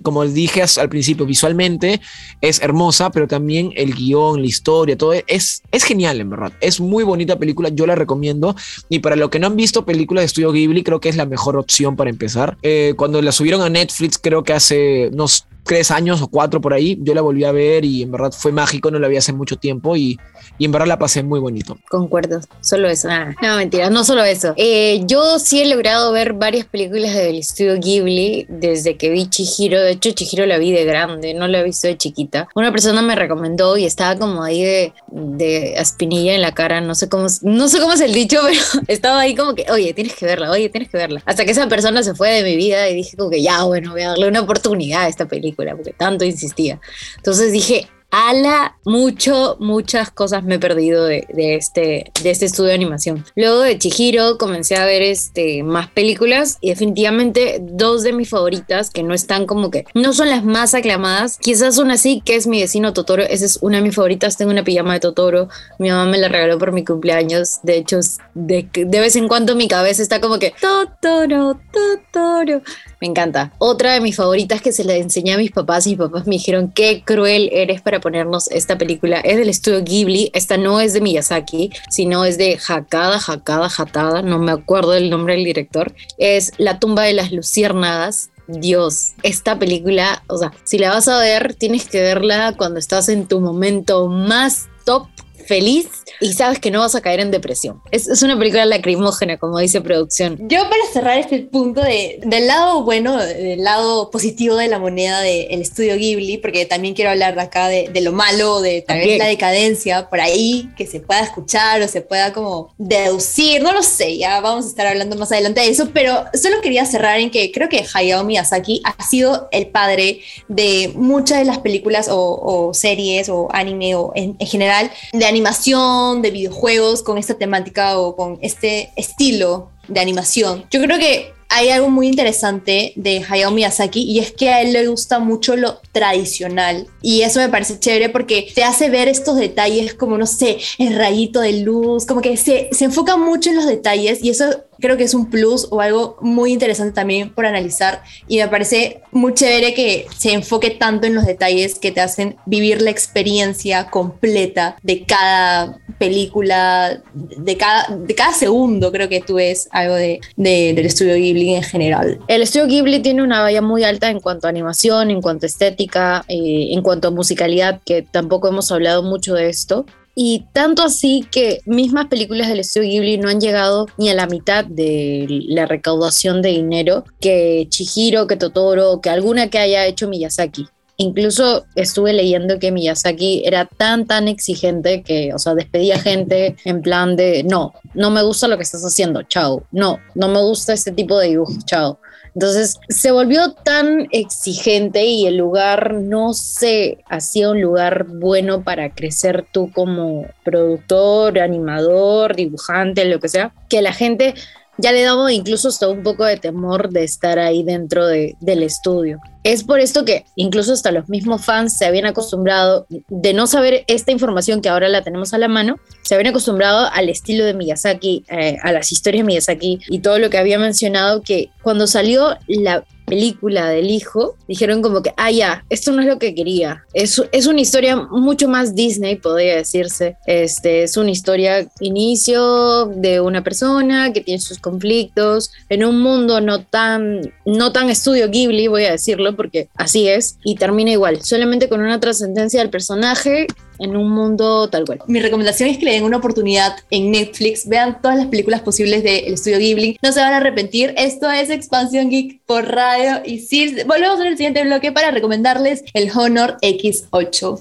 Como 0.03 0.23
dije 0.23 0.63
al 0.77 0.87
principio, 0.87 1.25
visualmente 1.25 1.99
es 2.41 2.61
hermosa, 2.61 3.09
pero 3.09 3.27
también 3.27 3.71
el 3.75 3.95
guion, 3.95 4.41
la 4.41 4.47
historia, 4.47 4.95
todo 4.95 5.13
es, 5.13 5.63
es 5.71 5.83
genial, 5.83 6.21
en 6.21 6.29
verdad. 6.29 6.53
Es 6.61 6.79
muy 6.79 7.03
bonita 7.03 7.39
película, 7.39 7.69
yo 7.69 7.87
la 7.87 7.95
recomiendo. 7.95 8.55
Y 8.87 8.99
para 8.99 9.15
los 9.15 9.31
que 9.31 9.39
no 9.39 9.47
han 9.47 9.55
visto 9.55 9.83
películas 9.83 10.21
de 10.21 10.25
Estudio 10.27 10.51
Ghibli, 10.51 10.83
creo 10.83 10.99
que 10.99 11.09
es 11.09 11.15
la 11.15 11.25
mejor 11.25 11.57
opción 11.57 11.95
para 11.95 12.11
empezar. 12.11 12.57
Eh, 12.61 12.93
cuando 12.95 13.19
la 13.23 13.31
subieron 13.31 13.61
a 13.63 13.69
Netflix, 13.69 14.19
creo 14.19 14.43
que 14.43 14.53
hace 14.53 15.09
unos 15.11 15.47
tres 15.67 15.91
años 15.91 16.21
o 16.21 16.27
cuatro 16.27 16.61
por 16.61 16.73
ahí, 16.73 16.97
yo 17.01 17.13
la 17.13 17.21
volví 17.21 17.43
a 17.43 17.51
ver 17.51 17.85
y 17.85 18.03
en 18.03 18.11
verdad 18.11 18.31
fue 18.31 18.51
mágico, 18.51 18.89
no 18.89 18.99
la 18.99 19.07
vi 19.07 19.17
hace 19.17 19.33
mucho 19.33 19.57
tiempo 19.57 19.95
y, 19.95 20.17
y 20.57 20.65
en 20.65 20.71
verdad 20.71 20.87
la 20.87 20.97
pasé 20.97 21.21
muy 21.23 21.39
bonito. 21.39 21.77
Concuerdo, 21.89 22.39
solo 22.61 22.89
eso. 22.89 23.09
Ah, 23.11 23.35
no, 23.41 23.57
mentira, 23.57 23.89
no 23.89 24.03
solo 24.03 24.23
eso. 24.23 24.53
Eh, 24.55 25.01
yo 25.05 25.39
sí 25.39 25.61
he 25.61 25.67
logrado 25.67 26.11
ver 26.11 26.33
varias 26.33 26.65
películas 26.65 27.13
del 27.13 27.37
estudio 27.39 27.77
Ghibli 27.79 28.45
desde 28.49 28.97
que 28.97 29.09
vi 29.09 29.27
Chihiro. 29.29 29.81
De 29.81 29.91
hecho, 29.91 30.11
Chihiro 30.11 30.45
la 30.45 30.57
vi 30.57 30.71
de 30.71 30.85
grande, 30.85 31.33
no 31.33 31.47
la 31.47 31.59
he 31.59 31.63
visto 31.63 31.87
de 31.87 31.97
chiquita. 31.97 32.47
Una 32.55 32.71
persona 32.71 33.01
me 33.01 33.15
recomendó 33.15 33.77
y 33.77 33.85
estaba 33.85 34.17
como 34.17 34.43
ahí 34.43 34.63
de, 34.63 34.93
de 35.11 35.75
aspinilla 35.77 36.33
en 36.33 36.41
la 36.41 36.53
cara, 36.53 36.79
no 36.79 36.95
sé 36.95 37.09
cómo, 37.09 37.27
no 37.41 37.67
sé 37.67 37.79
cómo 37.79 37.93
es 37.93 38.01
el 38.01 38.13
dicho, 38.13 38.39
pero 38.43 38.83
estaba 38.87 39.19
ahí 39.19 39.35
como 39.35 39.53
que, 39.53 39.65
oye, 39.69 39.93
tienes 39.93 40.15
que 40.15 40.25
verla, 40.25 40.49
oye, 40.49 40.69
tienes 40.69 40.89
que 40.89 40.97
verla. 40.97 41.21
Hasta 41.25 41.43
que 41.43 41.51
esa 41.51 41.67
persona 41.67 42.03
se 42.03 42.15
fue 42.15 42.31
de 42.31 42.43
mi 42.43 42.55
vida 42.55 42.87
y 42.89 42.95
dije 42.95 43.17
como 43.17 43.29
que 43.29 43.41
ya, 43.41 43.63
bueno, 43.63 43.91
voy 43.91 44.03
a 44.03 44.09
darle 44.09 44.27
una 44.27 44.41
oportunidad 44.41 45.03
a 45.03 45.07
esta 45.07 45.25
película 45.25 45.56
porque 45.57 45.93
tanto 45.93 46.23
insistía. 46.25 46.79
Entonces 47.17 47.51
dije, 47.51 47.89
ala, 48.09 48.77
mucho, 48.85 49.57
muchas 49.59 50.11
cosas 50.11 50.43
me 50.43 50.55
he 50.55 50.59
perdido 50.59 51.05
de, 51.05 51.27
este, 51.35 52.11
de 52.21 52.31
este 52.31 52.45
estudio 52.45 52.69
de 52.69 52.75
animación. 52.75 53.25
Luego 53.35 53.59
de 53.61 53.77
Chihiro 53.77 54.37
comencé 54.37 54.77
a 54.77 54.85
ver 54.85 55.01
este, 55.01 55.63
más 55.63 55.89
películas 55.89 56.57
y 56.61 56.69
definitivamente 56.69 57.59
dos 57.61 58.03
de 58.03 58.13
mis 58.13 58.29
favoritas 58.29 58.89
que 58.89 59.03
no 59.03 59.13
están 59.13 59.45
como 59.45 59.71
que, 59.71 59.85
no 59.93 60.13
son 60.13 60.29
las 60.29 60.43
más 60.43 60.73
aclamadas, 60.73 61.37
quizás 61.37 61.77
una 61.77 61.97
sí, 61.97 62.21
que 62.23 62.35
es 62.35 62.47
mi 62.47 62.61
vecino 62.61 62.93
Totoro, 62.93 63.23
esa 63.23 63.45
es 63.45 63.59
una 63.61 63.77
de 63.77 63.83
mis 63.83 63.95
favoritas, 63.95 64.37
tengo 64.37 64.51
una 64.51 64.63
pijama 64.63 64.93
de 64.93 64.99
Totoro, 65.01 65.49
mi 65.77 65.89
mamá 65.89 66.05
me 66.05 66.17
la 66.17 66.29
regaló 66.29 66.57
por 66.57 66.71
mi 66.71 66.85
cumpleaños, 66.85 67.59
de 67.63 67.77
hecho 67.77 67.99
de, 68.33 68.69
de 68.73 68.99
vez 68.99 69.15
en 69.15 69.27
cuando 69.27 69.55
mi 69.55 69.67
cabeza 69.67 70.01
está 70.01 70.21
como 70.21 70.39
que 70.39 70.53
Totoro, 70.61 71.59
Totoro. 71.71 72.61
Me 72.99 73.07
encanta. 73.07 73.53
Otra 73.59 73.93
de 73.93 74.01
mis 74.01 74.15
favoritas 74.15 74.61
que 74.61 74.71
se 74.71 74.83
la 74.83 74.95
enseñé 74.95 75.33
a 75.33 75.37
mis 75.37 75.51
papás 75.51 75.85
y 75.85 75.91
mis 75.91 75.99
papás 75.99 76.25
me 76.25 76.35
dijeron 76.35 76.71
qué 76.71 77.03
cruel 77.05 77.49
eres 77.53 77.81
para 77.81 77.99
ponernos 77.99 78.49
esta 78.49 78.77
película. 78.77 79.19
Es 79.19 79.37
del 79.37 79.49
estudio 79.49 79.83
Ghibli. 79.83 80.31
Esta 80.33 80.57
no 80.57 80.81
es 80.81 80.93
de 80.93 81.01
Miyazaki, 81.01 81.71
sino 81.89 82.25
es 82.25 82.37
de 82.37 82.59
Hakada, 82.67 83.19
Hakada, 83.25 83.69
Hatada. 83.75 84.21
No 84.23 84.39
me 84.39 84.51
acuerdo 84.51 84.91
del 84.91 85.11
nombre 85.11 85.35
del 85.35 85.45
director. 85.45 85.93
Es 86.17 86.51
La 86.57 86.79
tumba 86.79 87.03
de 87.03 87.13
las 87.13 87.31
luciérnagas. 87.31 88.31
Dios, 88.47 89.13
esta 89.23 89.59
película, 89.59 90.23
o 90.27 90.37
sea, 90.37 90.53
si 90.63 90.77
la 90.77 90.91
vas 90.91 91.09
a 91.09 91.19
ver, 91.19 91.53
tienes 91.55 91.85
que 91.85 92.01
verla 92.01 92.53
cuando 92.57 92.79
estás 92.79 93.09
en 93.09 93.27
tu 93.27 93.41
momento 93.41 94.07
más 94.07 94.69
top 94.85 95.07
feliz 95.47 95.87
y 96.19 96.33
sabes 96.33 96.59
que 96.59 96.71
no 96.71 96.79
vas 96.79 96.95
a 96.95 97.01
caer 97.01 97.19
en 97.19 97.31
depresión. 97.31 97.81
Es, 97.91 98.07
es 98.07 98.21
una 98.23 98.37
película 98.37 98.65
lacrimógena, 98.65 99.37
como 99.37 99.59
dice 99.59 99.81
producción. 99.81 100.37
Yo 100.47 100.61
para 100.63 100.85
cerrar 100.91 101.17
este 101.17 101.39
punto 101.39 101.81
de, 101.81 102.19
del 102.23 102.47
lado 102.47 102.83
bueno, 102.83 103.17
del 103.17 103.63
lado 103.63 104.11
positivo 104.11 104.55
de 104.55 104.67
la 104.67 104.79
moneda 104.79 105.21
del 105.21 105.61
estudio 105.61 105.95
Ghibli, 105.95 106.37
porque 106.37 106.65
también 106.65 106.93
quiero 106.93 107.11
hablar 107.11 107.35
de 107.35 107.41
acá 107.41 107.67
de, 107.67 107.89
de 107.89 108.01
lo 108.01 108.11
malo, 108.11 108.61
de 108.61 108.81
tal 108.81 108.99
vez 108.99 109.17
la 109.17 109.27
decadencia 109.27 110.09
por 110.09 110.19
ahí, 110.19 110.69
que 110.77 110.85
se 110.85 110.99
pueda 110.99 111.21
escuchar 111.21 111.81
o 111.81 111.87
se 111.87 112.01
pueda 112.01 112.33
como 112.33 112.73
deducir, 112.77 113.61
no 113.61 113.71
lo 113.71 113.83
sé, 113.83 114.17
ya 114.17 114.39
vamos 114.41 114.65
a 114.65 114.69
estar 114.69 114.87
hablando 114.87 115.15
más 115.15 115.31
adelante 115.31 115.61
de 115.61 115.69
eso, 115.69 115.89
pero 115.93 116.25
solo 116.33 116.61
quería 116.61 116.85
cerrar 116.85 117.19
en 117.19 117.29
que 117.29 117.51
creo 117.51 117.69
que 117.69 117.85
Hayao 117.93 118.23
Miyazaki 118.23 118.81
ha 118.83 119.03
sido 119.03 119.47
el 119.51 119.67
padre 119.67 120.21
de 120.47 120.91
muchas 120.95 121.39
de 121.39 121.45
las 121.45 121.59
películas 121.59 122.07
o, 122.11 122.71
series 122.73 123.29
o 123.29 123.47
anime 123.51 123.95
o 123.95 124.11
en, 124.15 124.35
en 124.39 124.47
general 124.47 124.91
de 125.13 125.25
animación, 125.37 126.21
de 126.21 126.31
videojuegos 126.31 127.03
con 127.03 127.17
esta 127.17 127.35
temática 127.35 127.99
o 127.99 128.15
con 128.15 128.39
este 128.41 128.91
estilo 128.95 129.71
de 129.87 129.99
animación. 129.99 130.65
Yo 130.71 130.81
creo 130.81 130.97
que 130.97 131.33
hay 131.49 131.69
algo 131.69 131.89
muy 131.89 132.07
interesante 132.07 132.93
de 132.95 133.23
Hayao 133.27 133.51
Miyazaki 133.51 134.01
y 134.01 134.19
es 134.19 134.31
que 134.31 134.49
a 134.49 134.61
él 134.61 134.73
le 134.73 134.87
gusta 134.87 135.19
mucho 135.19 135.55
lo 135.55 135.79
tradicional 135.91 136.87
y 137.01 137.21
eso 137.21 137.39
me 137.39 137.49
parece 137.49 137.79
chévere 137.79 138.09
porque 138.09 138.51
te 138.53 138.63
hace 138.63 138.89
ver 138.89 139.07
estos 139.07 139.37
detalles 139.37 139.93
como, 139.93 140.17
no 140.17 140.25
sé, 140.25 140.57
el 140.77 140.95
rayito 140.95 141.39
de 141.39 141.61
luz, 141.61 142.05
como 142.05 142.21
que 142.21 142.35
se, 142.35 142.69
se 142.71 142.85
enfoca 142.85 143.15
mucho 143.15 143.49
en 143.49 143.55
los 143.55 143.65
detalles 143.65 144.21
y 144.23 144.29
eso 144.29 144.45
creo 144.79 144.97
que 144.97 145.03
es 145.03 145.13
un 145.13 145.29
plus 145.29 145.67
o 145.71 145.81
algo 145.81 146.17
muy 146.21 146.53
interesante 146.53 146.93
también 146.93 147.29
por 147.33 147.45
analizar 147.45 148.03
y 148.27 148.37
me 148.37 148.47
parece 148.47 149.01
muy 149.11 149.33
chévere 149.33 149.73
que 149.73 150.07
se 150.15 150.33
enfoque 150.33 150.71
tanto 150.71 151.07
en 151.07 151.15
los 151.15 151.25
detalles 151.25 151.79
que 151.79 151.91
te 151.91 152.01
hacen 152.01 152.35
vivir 152.45 152.81
la 152.81 152.91
experiencia 152.91 153.89
completa 153.89 154.77
de 154.83 155.03
cada 155.03 155.79
película, 155.97 157.01
de 157.13 157.57
cada, 157.57 157.95
de 157.95 158.15
cada 158.15 158.33
segundo 158.33 158.91
creo 158.91 159.09
que 159.09 159.21
tú 159.21 159.35
ves 159.35 159.67
algo 159.71 159.95
de, 159.95 160.19
del 160.35 160.85
estudio 160.85 161.15
Ghibli 161.15 161.55
en 161.55 161.63
general. 161.63 162.19
El 162.27 162.41
estudio 162.41 162.67
Ghibli 162.67 162.99
tiene 162.99 163.23
una 163.23 163.41
valla 163.41 163.61
muy 163.61 163.83
alta 163.83 164.09
en 164.09 164.19
cuanto 164.19 164.47
a 164.47 164.49
animación, 164.49 165.11
en 165.11 165.21
cuanto 165.21 165.45
a 165.45 165.47
estética, 165.47 166.23
eh, 166.27 166.69
en 166.71 166.81
cuanto 166.81 167.07
a 167.07 167.11
musicalidad, 167.11 167.81
que 167.85 168.01
tampoco 168.01 168.47
hemos 168.47 168.71
hablado 168.71 169.03
mucho 169.03 169.33
de 169.33 169.49
esto. 169.49 169.85
Y 170.19 170.47
tanto 170.51 170.81
así 170.81 171.27
que 171.31 171.61
mismas 171.67 172.07
películas 172.07 172.47
del 172.47 172.61
estudio 172.61 172.89
Ghibli 172.89 173.19
no 173.19 173.29
han 173.29 173.39
llegado 173.39 173.85
ni 173.99 174.09
a 174.09 174.15
la 174.15 174.25
mitad 174.25 174.65
de 174.65 175.27
la 175.29 175.67
recaudación 175.67 176.41
de 176.41 176.49
dinero 176.49 177.03
que 177.21 177.67
Chihiro, 177.69 178.25
que 178.25 178.35
Totoro, 178.35 178.99
que 178.99 179.11
alguna 179.11 179.51
que 179.51 179.59
haya 179.59 179.85
hecho 179.85 180.09
Miyazaki. 180.09 180.65
Incluso 180.97 181.67
estuve 181.75 182.13
leyendo 182.13 182.57
que 182.57 182.71
Miyazaki 182.71 183.43
era 183.45 183.65
tan, 183.65 184.07
tan 184.07 184.27
exigente 184.27 185.03
que, 185.03 185.35
o 185.35 185.37
sea, 185.37 185.53
despedía 185.53 185.99
gente 186.01 186.55
en 186.65 186.81
plan 186.81 187.15
de, 187.15 187.43
no, 187.43 187.75
no 187.93 188.09
me 188.09 188.23
gusta 188.23 188.47
lo 188.47 188.57
que 188.57 188.63
estás 188.63 188.83
haciendo, 188.83 189.21
chao. 189.21 189.67
No, 189.71 189.99
no 190.15 190.29
me 190.29 190.41
gusta 190.41 190.73
este 190.73 190.91
tipo 190.91 191.19
de 191.19 191.27
dibujo, 191.27 191.53
chao. 191.67 191.99
Entonces 192.37 192.79
se 192.87 193.09
volvió 193.09 193.53
tan 193.53 194.09
exigente 194.11 195.03
y 195.05 195.25
el 195.25 195.37
lugar 195.37 195.95
no 195.95 196.35
se 196.35 196.99
hacía 197.09 197.49
un 197.49 197.59
lugar 197.59 198.05
bueno 198.07 198.61
para 198.61 198.91
crecer 198.91 199.47
tú 199.51 199.71
como 199.71 200.27
productor, 200.43 201.39
animador, 201.39 202.35
dibujante, 202.35 203.05
lo 203.05 203.19
que 203.19 203.27
sea, 203.27 203.53
que 203.69 203.81
la 203.81 203.91
gente 203.91 204.35
ya 204.77 204.91
le 204.91 205.03
daba 205.03 205.31
incluso 205.31 205.69
hasta 205.69 205.87
un 205.87 206.03
poco 206.03 206.25
de 206.25 206.37
temor 206.37 206.89
de 206.89 207.03
estar 207.03 207.39
ahí 207.39 207.63
dentro 207.63 208.05
de, 208.07 208.35
del 208.39 208.63
estudio. 208.63 209.19
Es 209.43 209.63
por 209.63 209.79
esto 209.79 210.03
que 210.03 210.25
incluso 210.35 210.73
hasta 210.73 210.91
los 210.91 211.07
mismos 211.09 211.45
fans 211.45 211.77
se 211.77 211.85
habían 211.85 212.05
acostumbrado 212.05 212.85
de 213.07 213.33
no 213.33 213.47
saber 213.47 213.85
esta 213.87 214.11
información 214.11 214.61
que 214.61 214.69
ahora 214.69 214.89
la 214.89 215.03
tenemos 215.03 215.33
a 215.33 215.37
la 215.37 215.47
mano, 215.47 215.77
se 216.01 216.15
habían 216.15 216.31
acostumbrado 216.31 216.89
al 216.91 217.09
estilo 217.09 217.45
de 217.45 217.53
Miyazaki, 217.53 218.25
eh, 218.29 218.57
a 218.61 218.71
las 218.71 218.91
historias 218.91 219.23
de 219.23 219.27
Miyazaki 219.27 219.79
y 219.87 219.99
todo 219.99 220.19
lo 220.19 220.29
que 220.29 220.37
había 220.37 220.59
mencionado 220.59 221.21
que 221.21 221.49
cuando 221.61 221.87
salió 221.87 222.37
la 222.47 222.83
película 223.07 223.69
del 223.69 223.89
hijo, 223.89 224.35
dijeron 224.49 224.81
como 224.81 225.01
que, 225.01 225.13
ah, 225.15 225.31
ya, 225.31 225.63
esto 225.69 225.93
no 225.93 226.01
es 226.01 226.07
lo 226.07 226.19
que 226.19 226.35
quería. 226.35 226.83
Es, 226.93 227.21
es 227.31 227.47
una 227.47 227.61
historia 227.61 227.95
mucho 227.95 228.49
más 228.49 228.75
Disney, 228.75 229.15
podría 229.15 229.55
decirse. 229.55 230.17
Este, 230.25 230.83
es 230.83 230.97
una 230.97 231.11
historia 231.11 231.67
inicio 231.79 232.85
de 232.87 233.21
una 233.21 233.45
persona 233.45 234.11
que 234.11 234.19
tiene 234.19 234.41
sus 234.41 234.59
conflictos 234.59 235.51
en 235.69 235.85
un 235.85 236.01
mundo 236.01 236.41
no 236.41 236.65
tan, 236.65 237.33
no 237.45 237.71
tan 237.71 237.89
estudio 237.89 238.29
Ghibli, 238.29 238.67
voy 238.67 238.83
a 238.83 238.91
decirlo, 238.91 239.37
porque 239.37 239.69
así 239.75 240.09
es, 240.09 240.37
y 240.43 240.55
termina 240.55 240.91
igual, 240.91 241.23
solamente 241.23 241.69
con 241.69 241.79
una 241.79 242.01
trascendencia 242.01 242.59
del 242.59 242.69
personaje 242.69 243.47
en 243.79 243.95
un 243.95 244.09
mundo 244.09 244.69
tal 244.69 244.85
cual. 244.85 244.99
Mi 245.07 245.19
recomendación 245.19 245.69
es 245.69 245.77
que 245.77 245.85
le 245.85 245.91
den 245.91 246.03
una 246.03 246.17
oportunidad 246.17 246.77
en 246.89 247.11
Netflix, 247.11 247.67
vean 247.67 248.01
todas 248.01 248.17
las 248.17 248.27
películas 248.27 248.61
posibles 248.61 249.03
del 249.03 249.33
estudio 249.33 249.59
Ghibli, 249.59 249.97
no 250.01 250.11
se 250.11 250.19
van 250.19 250.33
a 250.33 250.37
arrepentir. 250.37 250.93
Esto 250.97 251.29
es 251.31 251.49
Expansión 251.49 252.09
Geek 252.09 252.41
por 252.45 252.67
radio 252.67 253.21
y 253.25 253.39
sí, 253.39 253.75
volvemos 253.85 254.19
en 254.19 254.27
el 254.27 254.37
siguiente 254.37 254.63
bloque 254.63 254.91
para 254.91 255.11
recomendarles 255.11 255.83
el 255.93 256.09
Honor 256.15 256.57
X8. 256.61 257.57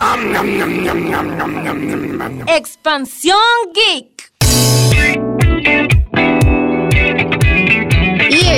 Expansión 2.49 3.37
Geek. 3.75 4.17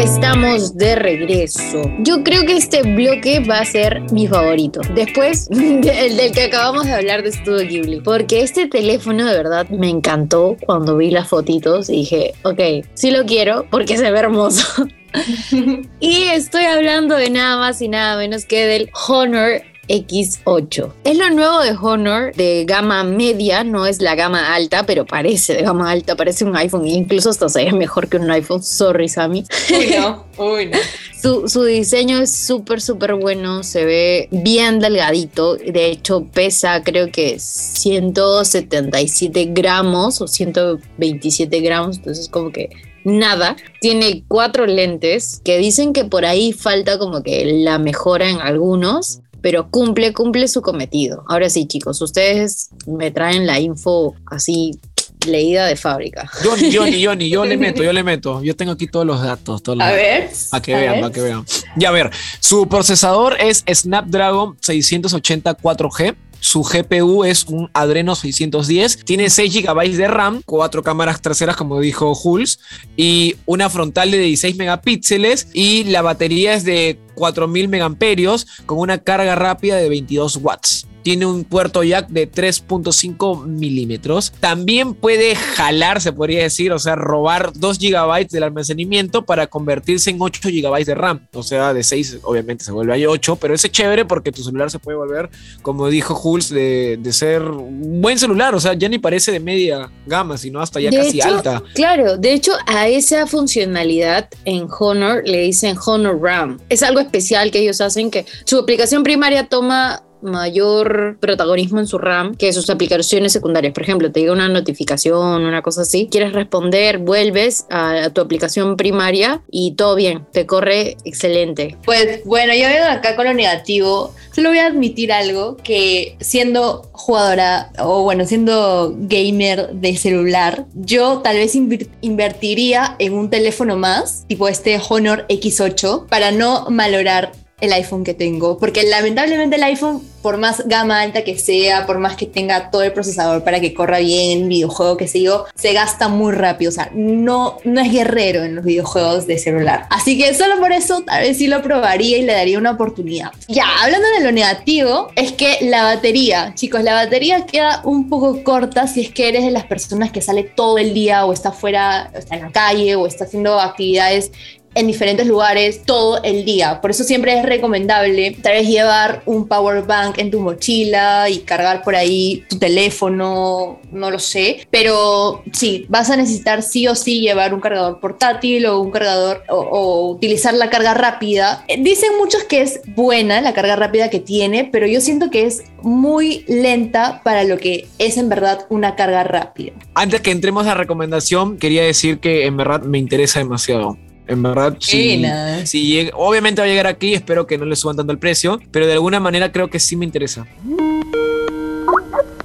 Estamos 0.08 0.74
de 0.74 0.96
regreso. 0.96 1.82
Yo 1.98 2.24
creo 2.24 2.46
que 2.46 2.56
este 2.56 2.82
bloque 2.82 3.40
va 3.40 3.58
a 3.58 3.64
ser 3.66 4.00
mi 4.10 4.26
favorito. 4.26 4.80
Después 4.94 5.48
del, 5.50 5.82
del 5.82 6.32
que 6.32 6.44
acabamos 6.44 6.86
de 6.86 6.94
hablar 6.94 7.22
de 7.22 7.30
Studio 7.30 7.68
Ghibli. 7.68 8.00
Porque 8.00 8.40
este 8.40 8.66
teléfono 8.68 9.26
de 9.26 9.36
verdad 9.36 9.68
me 9.68 9.90
encantó 9.90 10.56
cuando 10.64 10.96
vi 10.96 11.10
las 11.10 11.28
fotitos 11.28 11.90
y 11.90 11.96
dije, 11.96 12.32
ok, 12.42 12.86
sí 12.94 13.10
lo 13.10 13.26
quiero 13.26 13.66
porque 13.70 13.98
se 13.98 14.10
ve 14.10 14.18
hermoso. 14.18 14.86
y 16.00 16.22
estoy 16.22 16.64
hablando 16.64 17.14
de 17.14 17.28
nada 17.28 17.58
más 17.58 17.82
y 17.82 17.88
nada 17.88 18.16
menos 18.16 18.46
que 18.46 18.66
del 18.66 18.90
Honor 19.08 19.62
X8. 19.88 20.92
Es 21.04 21.16
lo 21.16 21.30
nuevo 21.30 21.60
de 21.60 21.76
Honor 21.80 22.34
de 22.34 22.64
gama 22.66 23.04
media, 23.04 23.62
no 23.64 23.86
es 23.86 24.00
la 24.00 24.14
gama 24.14 24.54
alta, 24.54 24.84
pero 24.86 25.06
parece 25.06 25.54
de 25.54 25.62
gama 25.62 25.90
alta, 25.90 26.14
parece 26.16 26.44
un 26.44 26.54
iPhone 26.56 26.86
incluso 26.86 27.30
hasta 27.30 27.48
se 27.48 27.64
ve 27.64 27.72
mejor 27.72 28.08
que 28.08 28.18
un 28.18 28.30
iPhone. 28.30 28.62
Sorry, 28.62 29.08
Sammy. 29.08 29.44
Uy, 29.70 29.94
no, 29.98 30.26
uy, 30.44 30.66
no. 30.66 30.78
Su, 31.20 31.48
su 31.48 31.64
diseño 31.64 32.20
es 32.20 32.32
súper, 32.32 32.80
súper 32.80 33.14
bueno, 33.14 33.64
se 33.64 33.84
ve 33.84 34.28
bien 34.30 34.78
delgadito, 34.78 35.56
de 35.56 35.90
hecho 35.90 36.24
pesa 36.32 36.84
creo 36.84 37.10
que 37.10 37.40
177 37.40 39.46
gramos 39.50 40.20
o 40.20 40.28
127 40.28 41.60
gramos, 41.60 41.96
entonces 41.96 42.28
como 42.28 42.52
que 42.52 42.70
nada. 43.04 43.56
Tiene 43.80 44.24
cuatro 44.28 44.66
lentes 44.66 45.40
que 45.44 45.58
dicen 45.58 45.92
que 45.92 46.04
por 46.04 46.24
ahí 46.24 46.52
falta 46.52 46.98
como 46.98 47.22
que 47.22 47.44
la 47.62 47.78
mejora 47.78 48.28
en 48.28 48.40
algunos, 48.40 49.20
pero 49.40 49.70
cumple, 49.70 50.12
cumple 50.12 50.48
su 50.48 50.62
cometido. 50.62 51.24
Ahora 51.28 51.48
sí, 51.50 51.66
chicos, 51.66 52.00
ustedes 52.02 52.70
me 52.86 53.10
traen 53.10 53.46
la 53.46 53.60
info 53.60 54.14
así 54.26 54.78
leída 55.26 55.66
de 55.66 55.76
fábrica. 55.76 56.30
Johnny, 56.44 56.72
Johnny, 56.74 57.04
Johnny, 57.04 57.28
yo 57.28 57.44
le 57.44 57.56
meto, 57.56 57.82
yo 57.82 57.92
le 57.92 58.02
meto. 58.04 58.42
Yo 58.42 58.54
tengo 58.56 58.72
aquí 58.72 58.86
todos 58.86 59.04
los 59.06 59.20
datos. 59.22 59.62
Todos 59.62 59.78
los 59.78 59.86
A 59.86 59.90
datos. 59.90 60.02
ver. 60.02 60.30
Para 60.50 60.62
que 60.62 60.74
a 60.74 60.78
vean, 60.78 60.92
ver. 60.92 61.00
para 61.02 61.12
que 61.14 61.20
vean. 61.20 61.44
Ya 61.76 61.88
a 61.88 61.92
ver, 61.92 62.10
su 62.40 62.68
procesador 62.68 63.36
es 63.40 63.64
Snapdragon 63.72 64.56
680 64.60 65.56
4G. 65.58 66.16
Su 66.40 66.62
GPU 66.62 67.24
es 67.24 67.44
un 67.46 67.70
Adreno 67.72 68.14
610. 68.14 69.04
Tiene 69.04 69.30
6 69.30 69.62
GB 69.62 69.96
de 69.96 70.08
RAM, 70.08 70.42
cuatro 70.44 70.82
cámaras 70.82 71.22
traseras, 71.22 71.56
como 71.56 71.80
dijo 71.80 72.14
Jules, 72.14 72.58
y 72.96 73.36
una 73.46 73.70
frontal 73.70 74.10
de 74.10 74.18
16 74.18 74.56
megapíxeles. 74.56 75.48
Y 75.52 75.84
la 75.84 76.02
batería 76.02 76.54
es 76.54 76.64
de 76.64 76.98
4000 77.14 77.68
megamperios 77.68 78.46
con 78.66 78.78
una 78.78 78.98
carga 78.98 79.34
rápida 79.34 79.76
de 79.76 79.88
22 79.88 80.36
watts. 80.36 80.87
Tiene 81.02 81.26
un 81.26 81.44
puerto 81.44 81.82
jack 81.82 82.08
de 82.08 82.30
3.5 82.30 83.46
milímetros. 83.46 84.32
También 84.40 84.94
puede 84.94 85.34
jalar, 85.34 86.00
se 86.00 86.12
podría 86.12 86.42
decir, 86.42 86.72
o 86.72 86.78
sea, 86.78 86.96
robar 86.96 87.52
2 87.54 87.78
gigabytes 87.78 88.32
del 88.32 88.42
almacenamiento 88.42 89.24
para 89.24 89.46
convertirse 89.46 90.10
en 90.10 90.18
8 90.20 90.48
gigabytes 90.48 90.86
de 90.86 90.94
RAM. 90.94 91.26
O 91.32 91.42
sea, 91.42 91.72
de 91.72 91.82
6 91.82 92.18
obviamente 92.22 92.64
se 92.64 92.72
vuelve 92.72 93.04
a 93.04 93.08
8, 93.08 93.36
pero 93.36 93.54
ese 93.54 93.68
es 93.68 93.72
chévere 93.72 94.04
porque 94.04 94.32
tu 94.32 94.42
celular 94.42 94.70
se 94.70 94.78
puede 94.78 94.98
volver, 94.98 95.30
como 95.62 95.88
dijo 95.88 96.14
Jules, 96.14 96.50
de, 96.50 96.98
de 97.00 97.12
ser 97.12 97.42
un 97.42 98.00
buen 98.00 98.18
celular. 98.18 98.54
O 98.54 98.60
sea, 98.60 98.74
ya 98.74 98.88
ni 98.88 98.98
parece 98.98 99.32
de 99.32 99.40
media 99.40 99.90
gama, 100.06 100.36
sino 100.36 100.60
hasta 100.60 100.80
ya 100.80 100.90
De 100.90 100.96
casi 100.96 101.18
hecho, 101.18 101.28
alta. 101.28 101.62
Claro, 101.74 102.16
de 102.16 102.32
hecho 102.32 102.52
a 102.66 102.88
esa 102.88 103.26
funcionalidad 103.26 104.28
en 104.44 104.66
Honor 104.78 105.22
le 105.24 105.42
dicen 105.42 105.76
Honor 105.84 106.20
RAM. 106.20 106.58
Es 106.68 106.82
algo 106.82 107.00
especial 107.00 107.50
que 107.50 107.60
ellos 107.60 107.80
hacen 107.80 108.10
que 108.10 108.26
su 108.44 108.58
aplicación 108.58 109.02
primaria 109.02 109.48
toma 109.48 110.02
mayor 110.22 111.18
protagonismo 111.20 111.80
en 111.80 111.86
su 111.86 111.98
RAM 111.98 112.34
que 112.34 112.52
sus 112.52 112.70
aplicaciones 112.70 113.32
secundarias. 113.32 113.72
Por 113.72 113.82
ejemplo, 113.82 114.10
te 114.10 114.20
llega 114.20 114.32
una 114.32 114.48
notificación, 114.48 115.44
una 115.44 115.62
cosa 115.62 115.82
así, 115.82 116.08
quieres 116.10 116.32
responder, 116.32 116.98
vuelves 116.98 117.66
a, 117.70 118.10
tu 118.10 118.20
aplicación 118.20 118.76
primaria 118.76 119.42
y 119.50 119.72
todo 119.72 119.94
bien, 119.94 120.26
te 120.32 120.46
corre 120.46 120.96
excelente. 121.04 121.76
Pues 121.84 122.24
bueno, 122.24 122.54
yo 122.54 122.66
veo 122.68 122.88
acá 122.88 123.16
con 123.16 123.26
lo 123.26 123.34
negativo. 123.34 124.14
Solo 124.32 124.50
voy 124.50 124.58
a 124.58 124.66
admitir 124.66 125.12
algo 125.12 125.56
que 125.56 126.16
siendo 126.20 126.88
jugadora 126.92 127.70
o 127.78 128.02
bueno, 128.02 128.24
siendo 128.24 128.94
gamer 128.96 129.70
de 129.72 129.96
celular, 129.96 130.66
yo 130.74 131.18
tal 131.18 131.36
vez 131.36 131.54
invertiría 132.00 132.96
en 132.98 133.14
un 133.14 133.30
teléfono 133.30 133.76
más, 133.76 134.24
tipo 134.28 134.48
este 134.48 134.80
Honor 134.88 135.26
X8, 135.28 136.06
para 136.06 136.30
no 136.30 136.66
valorar 136.70 137.32
el 137.60 137.72
iPhone 137.72 138.04
que 138.04 138.14
tengo, 138.14 138.58
porque 138.58 138.84
lamentablemente 138.84 139.56
el 139.56 139.62
iPhone, 139.64 140.02
por 140.22 140.36
más 140.36 140.66
gama 140.66 141.00
alta 141.00 141.22
que 141.22 141.38
sea, 141.38 141.86
por 141.86 141.98
más 141.98 142.16
que 142.16 142.26
tenga 142.26 142.70
todo 142.70 142.82
el 142.82 142.92
procesador 142.92 143.44
para 143.44 143.60
que 143.60 143.74
corra 143.74 143.98
bien, 143.98 144.48
videojuego, 144.48 144.96
que 144.96 145.08
sé 145.08 145.22
yo, 145.22 145.46
se 145.54 145.72
gasta 145.72 146.08
muy 146.08 146.32
rápido, 146.32 146.70
o 146.70 146.72
sea, 146.72 146.90
no, 146.94 147.58
no 147.64 147.80
es 147.80 147.92
guerrero 147.92 148.44
en 148.44 148.54
los 148.54 148.64
videojuegos 148.64 149.26
de 149.26 149.38
celular. 149.38 149.86
Así 149.90 150.16
que 150.16 150.34
solo 150.34 150.58
por 150.58 150.72
eso 150.72 151.02
tal 151.02 151.22
vez 151.22 151.38
sí 151.38 151.46
lo 151.46 151.62
probaría 151.62 152.18
y 152.18 152.22
le 152.22 152.32
daría 152.32 152.58
una 152.58 152.72
oportunidad. 152.72 153.32
Ya, 153.48 153.66
hablando 153.82 154.06
de 154.18 154.24
lo 154.24 154.32
negativo, 154.32 155.10
es 155.16 155.32
que 155.32 155.58
la 155.62 155.82
batería, 155.82 156.52
chicos, 156.54 156.82
la 156.82 156.94
batería 156.94 157.46
queda 157.46 157.80
un 157.84 158.08
poco 158.08 158.42
corta 158.44 158.86
si 158.86 159.00
es 159.00 159.10
que 159.10 159.28
eres 159.28 159.44
de 159.44 159.50
las 159.50 159.64
personas 159.64 160.12
que 160.12 160.20
sale 160.20 160.44
todo 160.44 160.78
el 160.78 160.94
día 160.94 161.24
o 161.24 161.32
está 161.32 161.52
fuera, 161.52 162.10
o 162.14 162.18
está 162.18 162.36
en 162.36 162.42
la 162.42 162.50
calle 162.50 162.94
o 162.94 163.06
está 163.06 163.24
haciendo 163.24 163.58
actividades 163.58 164.30
en 164.78 164.86
diferentes 164.86 165.26
lugares 165.26 165.82
todo 165.84 166.22
el 166.22 166.44
día. 166.44 166.80
Por 166.80 166.92
eso 166.92 167.02
siempre 167.02 167.36
es 167.36 167.44
recomendable 167.44 168.36
tal 168.40 168.52
vez 168.52 168.68
llevar 168.68 169.22
un 169.26 169.48
power 169.48 169.82
bank 169.82 170.18
en 170.18 170.30
tu 170.30 170.38
mochila 170.38 171.28
y 171.28 171.38
cargar 171.38 171.82
por 171.82 171.96
ahí 171.96 172.44
tu 172.48 172.60
teléfono, 172.60 173.80
no 173.90 174.10
lo 174.10 174.20
sé. 174.20 174.66
Pero 174.70 175.42
sí, 175.52 175.84
vas 175.88 176.10
a 176.10 176.16
necesitar 176.16 176.62
sí 176.62 176.86
o 176.86 176.94
sí 176.94 177.20
llevar 177.20 177.54
un 177.54 177.60
cargador 177.60 177.98
portátil 177.98 178.66
o 178.66 178.80
un 178.80 178.92
cargador 178.92 179.42
o, 179.48 180.10
utilizar 180.10 180.54
la 180.54 180.70
carga 180.70 180.94
rápida. 180.94 181.64
Eh, 181.66 181.82
Dicen 181.82 182.16
muchos 182.16 182.44
que 182.44 182.60
es 182.60 182.80
buena 182.94 183.40
la 183.40 183.54
carga 183.54 183.74
rápida 183.74 184.10
que 184.10 184.20
tiene, 184.20 184.64
pero 184.70 184.86
yo 184.86 185.00
siento 185.00 185.28
que 185.30 185.46
es 185.46 185.64
muy 185.82 186.44
lenta 186.46 187.20
para 187.24 187.42
lo 187.42 187.58
que 187.58 187.88
es 187.98 188.16
en 188.16 188.28
verdad 188.28 188.66
una 188.68 188.94
carga 188.94 189.24
rápida. 189.24 189.72
Antes 189.94 190.20
que 190.20 190.30
entremos 190.30 190.66
a 190.66 190.68
la 190.68 190.74
recomendación, 190.74 191.58
quería 191.58 191.82
decir 191.82 192.20
que 192.20 192.46
en 192.46 192.56
verdad 192.56 192.82
me 192.82 192.98
interesa 192.98 193.40
demasiado. 193.40 193.96
En 194.28 194.42
verdad, 194.42 194.76
sí. 194.78 195.22
Si 195.66 195.86
llega- 195.86 196.10
obviamente 196.14 196.60
va 196.60 196.66
a 196.66 196.68
llegar 196.68 196.86
aquí, 196.86 197.14
espero 197.14 197.46
que 197.46 197.56
no 197.58 197.64
le 197.64 197.74
suban 197.76 197.96
tanto 197.96 198.12
el 198.12 198.18
precio, 198.18 198.60
pero 198.70 198.86
de 198.86 198.92
alguna 198.92 199.20
manera 199.20 199.50
creo 199.50 199.68
que 199.70 199.80
sí 199.80 199.96
me 199.96 200.04
interesa. 200.04 200.46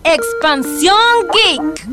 Expansión 0.03 0.95
Geek. 1.33 1.87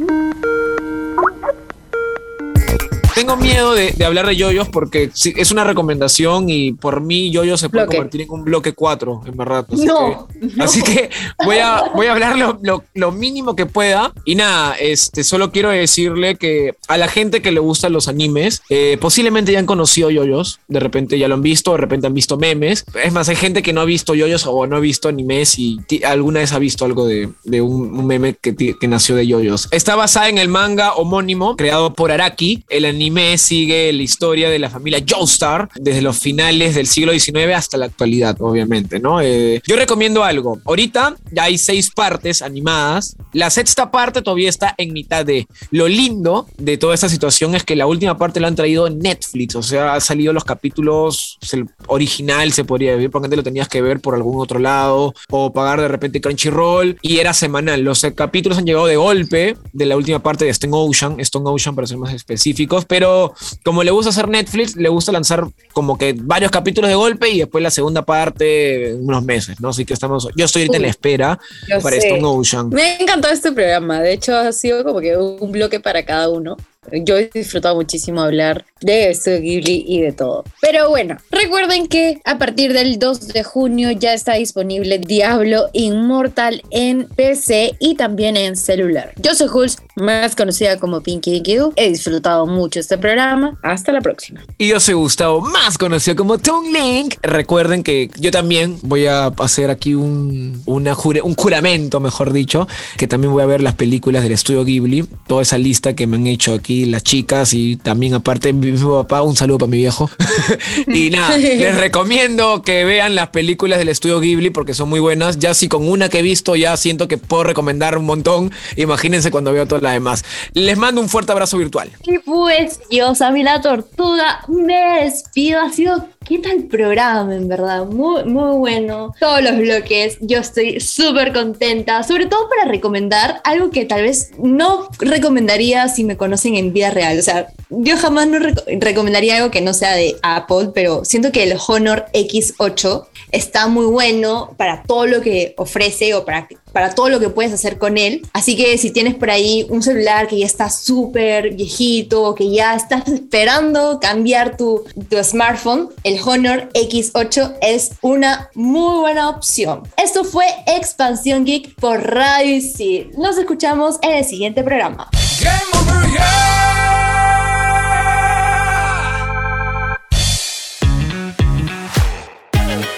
Tengo 3.15 3.37
miedo 3.37 3.75
de, 3.75 3.93
de 3.93 4.05
hablar 4.05 4.27
de 4.27 4.37
yoyos 4.37 4.69
porque 4.69 5.11
sí, 5.13 5.35
es 5.37 5.51
una 5.51 5.65
recomendación 5.65 6.49
y 6.49 6.73
por 6.73 7.01
mí 7.01 7.31
yoyo 7.31 7.57
se 7.57 7.69
puede 7.69 7.85
Bloque. 7.85 7.97
convertir 7.99 8.21
en 8.23 8.31
un 8.31 8.45
bloque 8.45 8.73
4, 8.73 9.23
en 9.27 9.37
verdad. 9.37 9.67
Así 9.71 9.85
No, 9.85 10.29
que, 10.29 10.63
así 10.63 10.83
que 10.83 11.11
voy 11.45 11.59
a, 11.59 11.91
voy 11.95 12.07
a 12.07 12.13
hablar 12.13 12.39
lo, 12.39 12.59
lo- 12.63 12.85
lo 12.95 13.13
mínimo 13.13 13.57
que 13.57 13.67
pueda. 13.67 14.13
Y 14.25 14.37
nada, 14.37 14.75
este, 14.79 15.25
solo 15.25 15.51
quiero 15.51 15.71
decirle 15.71 16.37
que 16.37 16.77
a 16.89 16.97
la 16.97 17.09
gente 17.09 17.43
que 17.43 17.51
le 17.53 17.61
gustan 17.61 17.93
los 17.93 18.09
animes, 18.09 18.63
eh, 18.71 18.97
posiblemente 19.01 19.53
ya 19.53 19.59
han 19.59 19.67
conocido 19.67 20.11
yoyos, 20.11 20.61
de 20.69 20.81
repente 20.81 21.19
ya 21.19 21.29
lo 21.29 21.35
han 21.35 21.43
visto, 21.43 21.73
de 21.73 21.79
repente 21.79 22.07
han 22.07 22.15
visto 22.15 22.37
memes. 22.39 22.85
Es 23.03 23.13
más, 23.13 23.29
hay 23.29 23.37
gente 23.37 23.63
que 23.63 23.73
no 23.73 23.81
ha 23.81 23.85
visto 23.87 24.15
yoyos 24.15 24.47
o 24.47 24.67
no 24.67 24.77
ha 24.77 24.81
visto 24.81 25.09
animes 25.09 25.59
y 25.59 25.79
alguna 26.05 26.41
vez 26.41 26.53
ha 26.53 26.59
visto 26.59 26.85
algo 26.85 27.07
de, 27.07 27.29
de 27.45 27.61
un, 27.61 27.99
un 27.99 28.07
meme 28.07 28.35
que, 28.41 28.55
que 28.55 28.89
nació 28.89 29.17
de 29.17 29.27
yoyos. 29.27 29.69
Está 29.73 29.97
basada 29.97 30.29
en 30.29 30.39
el 30.39 30.49
manga 30.49 30.95
homónimo 30.95 31.57
creado 31.57 31.93
por 31.93 32.13
Araki. 32.13 32.65
El 32.69 32.85
anime 32.85 33.00
sigue 33.37 33.93
la 33.93 34.03
historia 34.03 34.51
de 34.51 34.59
la 34.59 34.71
familia 34.71 35.03
Joestar 35.07 35.69
desde 35.77 36.03
los 36.03 36.19
finales 36.19 36.75
del 36.75 36.87
siglo 36.87 37.13
XIX 37.13 37.55
hasta 37.55 37.77
la 37.77 37.87
actualidad, 37.87 38.37
obviamente, 38.41 39.01
¿no? 39.01 39.21
Eh, 39.21 39.63
yo 39.67 39.77
recomiendo 39.77 40.23
algo. 40.25 40.59
Ahorita 40.65 41.17
ya 41.31 41.45
hay 41.45 41.59
seis 41.59 41.91
partes 41.91 42.43
animadas. 42.43 43.17
La 43.33 43.51
sexta 43.51 43.91
parte 43.91 44.23
todavía 44.23 44.49
está 44.49 44.75
en 44.77 44.93
mitad 44.93 45.25
de. 45.25 45.47
Lo 45.71 45.89
lindo 45.89 46.47
de 46.59 46.77
toda 46.77 46.95
esta 46.95 47.09
situación 47.09 47.55
es 47.55 47.65
que 47.65 47.77
la 47.77 47.87
última 47.87 48.17
parte 48.17 48.41
la 48.41 48.49
han 48.49 48.57
traído 48.57 48.91
Netflix, 48.91 49.55
o 49.55 49.63
sea, 49.63 49.95
han 49.95 50.01
salido 50.01 50.33
los 50.33 50.45
capítulos 50.45 51.39
original, 51.87 52.53
se 52.53 52.65
podría 52.65 52.93
decir, 52.93 53.11
porque 53.11 53.27
antes 53.27 53.37
lo 53.37 53.43
tenías 53.43 53.69
que 53.69 53.83
ver 53.83 54.01
por 54.01 54.15
algún 54.15 54.41
otro 54.41 54.59
lado 54.59 55.15
o 55.31 55.53
pagar 55.53 55.81
de 55.81 55.89
repente 55.89 56.21
Crunchyroll 56.21 56.99
y 57.03 57.19
era 57.19 57.33
semanal. 57.33 57.83
Los 57.83 58.05
eh, 58.05 58.15
capítulos 58.15 58.59
han 58.59 58.67
llegado 58.67 58.87
de 58.87 58.97
golpe 58.97 59.57
de 59.73 59.87
la 59.87 59.97
última 59.97 60.23
parte 60.23 60.45
de 60.45 60.51
Stone 60.51 60.73
Ocean, 60.75 61.21
Stone 61.21 61.49
Ocean 61.49 61.75
para 61.75 61.87
ser 61.87 61.99
más 61.99 62.15
específicos, 62.15 62.85
pero 62.91 63.33
como 63.65 63.85
le 63.85 63.93
gusta 63.93 64.11
hacer 64.11 64.29
Netflix, 64.29 64.75
le 64.75 64.89
gusta 64.89 65.13
lanzar 65.13 65.47
como 65.73 65.97
que 65.97 66.13
varios 66.13 66.51
capítulos 66.51 66.91
de 66.91 66.97
golpe 66.97 67.31
y 67.31 67.39
después 67.39 67.63
la 67.63 67.71
segunda 67.71 68.05
parte 68.05 68.91
en 68.91 69.05
unos 69.05 69.25
meses, 69.25 69.61
¿no? 69.61 69.69
Así 69.69 69.85
que 69.85 69.95
estamos, 69.95 70.29
yo 70.35 70.45
estoy 70.45 70.63
ahorita 70.63 70.77
en 70.79 70.83
la 70.83 70.89
espera 70.89 71.39
yo 71.69 71.81
para 71.81 71.95
sé. 72.01 72.09
Stone 72.09 72.27
Ocean. 72.27 72.69
Me 72.71 72.83
ha 72.83 72.97
encantado 72.99 73.33
este 73.33 73.53
programa, 73.53 74.01
de 74.01 74.13
hecho 74.13 74.37
ha 74.37 74.51
sido 74.51 74.83
como 74.83 74.99
que 74.99 75.17
un 75.17 75.53
bloque 75.53 75.79
para 75.79 76.05
cada 76.05 76.29
uno. 76.29 76.57
Yo 76.91 77.19
he 77.19 77.29
disfrutado 77.33 77.77
muchísimo 77.77 78.23
hablar 78.23 78.65
de 78.81 79.15
de 79.23 79.41
Ghibli 79.41 79.85
y 79.87 80.01
de 80.01 80.13
todo. 80.13 80.45
Pero 80.63 80.89
bueno, 80.89 81.19
recuerden 81.31 81.87
que 81.87 82.23
a 82.25 82.39
partir 82.39 82.73
del 82.73 82.99
2 82.99 83.29
de 83.29 83.45
junio 83.45 83.91
ya 83.91 84.15
está 84.15 84.35
disponible 84.35 84.99
Diablo 84.99 85.69
Immortal 85.75 86.63
en 86.71 87.07
PC 87.07 87.77
y 87.81 87.97
también 87.97 88.39
en 88.39 88.57
celular. 88.57 89.13
Yo 89.17 89.35
soy 89.35 89.49
Jules, 89.49 89.77
más 89.97 90.35
conocida 90.35 90.79
como 90.79 91.03
Pinky 91.03 91.43
Doo. 91.43 91.75
He 91.77 91.91
disfrutado 91.91 92.47
mucho 92.47 92.81
este 92.81 92.97
programa. 92.97 93.59
Hasta 93.63 93.93
la 93.93 94.01
próxima. 94.01 94.41
Y 94.57 94.69
yo 94.69 94.81
soy 94.81 94.95
Gustavo, 94.95 95.43
más 95.43 95.77
conocido 95.77 96.17
como 96.17 96.39
Toon 96.39 96.73
Link. 96.73 97.17
Recuerden 97.23 97.83
que 97.83 98.09
yo 98.19 98.31
también 98.31 98.79
voy 98.81 99.05
a 99.05 99.27
hacer 99.27 99.69
aquí 99.69 99.95
un, 99.95 100.63
un 100.65 101.35
juramento, 101.35 102.01
mejor 102.01 102.33
dicho, 102.33 102.67
que 102.97 103.07
también 103.07 103.35
voy 103.35 103.43
a 103.43 103.47
ver 103.47 103.61
las 103.61 103.75
películas 103.75 104.23
del 104.23 104.33
estudio 104.33 104.65
Ghibli, 104.65 105.07
toda 105.27 105.43
esa 105.43 105.59
lista 105.59 105.95
que 105.95 106.07
me 106.07 106.17
han 106.17 106.27
hecho 106.27 106.55
aquí 106.55 106.70
las 106.87 107.03
chicas 107.03 107.55
y 107.55 107.77
también 107.77 108.15
aparte 108.15 108.53
mi, 108.53 108.73
mi 108.73 108.79
papá, 108.79 109.23
un 109.23 109.37
saludo 109.37 109.59
para 109.59 109.71
mi 109.71 109.79
viejo. 109.79 110.11
y 110.87 111.11
nada, 111.11 111.37
les 111.37 111.77
recomiendo 111.77 112.63
que 112.63 112.85
vean 112.85 113.15
las 113.15 113.29
películas 113.29 113.79
del 113.79 113.89
estudio 113.89 114.21
Ghibli 114.21 114.51
porque 114.51 114.75
son 114.75 114.89
muy 114.89 115.01
buenas. 115.01 115.39
Ya 115.39 115.55
si 115.55 115.69
con 115.69 115.89
una 115.89 116.09
que 116.09 116.21
he 116.21 116.23
visto 116.23 116.57
ya 116.57 116.77
siento 116.77 117.09
que 117.09 117.19
puedo 117.19 117.45
recomendar 117.45 117.99
un 117.99 118.07
montón, 118.07 118.53
imagínense 118.77 119.31
cuando 119.31 119.53
veo 119.53 119.67
todas 119.67 119.83
las 119.83 119.93
demás. 119.93 120.25
Les 120.53 120.77
mando 120.79 121.01
un 121.01 121.09
fuerte 121.09 121.33
abrazo 121.33 121.59
virtual. 121.59 121.91
Y 122.05 122.19
pues 122.19 122.81
yo, 122.91 123.15
Sammy 123.15 123.43
la 123.43 123.61
Tortuga, 123.61 124.41
me 124.49 125.05
despido. 125.05 125.61
Ha 125.61 125.73
sido, 125.73 126.09
¿qué 126.31 126.39
tal 126.39 126.63
programa, 126.69 127.35
en 127.35 127.49
verdad? 127.49 127.87
Muy, 127.87 128.23
muy 128.23 128.57
bueno. 128.57 129.13
Todos 129.19 129.43
los 129.43 129.59
bloques, 129.59 130.17
yo 130.21 130.39
estoy 130.39 130.79
súper 130.79 131.33
contenta, 131.33 132.05
sobre 132.05 132.27
todo 132.27 132.49
para 132.49 132.71
recomendar 132.71 133.41
algo 133.43 133.71
que 133.71 133.85
tal 133.85 134.03
vez 134.03 134.31
no 134.39 134.89
recomendaría 135.01 135.89
si 135.89 136.05
me 136.05 136.17
conocen 136.17 136.55
en 136.55 136.73
vida 136.73 136.91
real. 136.91 137.19
O 137.19 137.23
sea, 137.23 137.49
yo 137.71 137.97
jamás 137.97 138.27
no 138.29 138.39
reco- 138.39 138.65
recomendaría 138.81 139.37
algo 139.37 139.51
que 139.51 139.61
no 139.61 139.73
sea 139.75 139.93
de 139.95 140.17
Apple, 140.23 140.71
pero 140.75 141.05
siento 141.05 141.33
que 141.33 141.45
el 141.45 141.57
Honor 141.69 142.07
X8 142.13 143.07
está 143.33 143.69
muy 143.69 143.87
bueno 143.87 144.55
para 144.57 144.83
todo 144.83 145.07
lo 145.07 145.21
que 145.21 145.55
ofrece 145.57 146.15
o 146.15 146.25
para, 146.25 146.49
para 146.73 146.95
todo 146.95 147.09
lo 147.09 147.21
que 147.21 147.29
puedes 147.29 147.53
hacer 147.53 147.79
con 147.79 147.97
él. 147.97 148.23
Así 148.33 148.57
que 148.57 148.77
si 148.77 148.91
tienes 148.91 149.15
por 149.15 149.31
ahí 149.31 149.67
un 149.71 149.83
celular 149.83 150.27
que 150.27 150.39
ya 150.39 150.47
está 150.47 150.69
súper 150.69 151.55
viejito 151.55 152.23
o 152.25 152.35
que 152.35 152.51
ya 152.51 152.75
estás 152.75 153.07
esperando 153.09 154.01
cambiar 154.01 154.57
tu, 154.57 154.85
tu 155.09 155.23
smartphone, 155.23 155.91
el 156.03 156.19
Honor 156.25 156.69
X8 156.75 157.57
es 157.63 157.93
una 158.03 158.51
muy 158.55 159.01
buena 159.01 159.29
opción. 159.29 159.83
Esto 159.97 160.25
fue 160.25 160.47
Expansión 160.67 161.45
Geek 161.45 161.75
por 161.77 162.03
Radio 162.03 162.57
Isil. 162.57 163.13
Nos 163.17 163.39
escuchamos 163.39 163.97
en 164.03 164.11
el 164.17 164.25
siguiente 164.25 164.65
programa. 164.65 165.09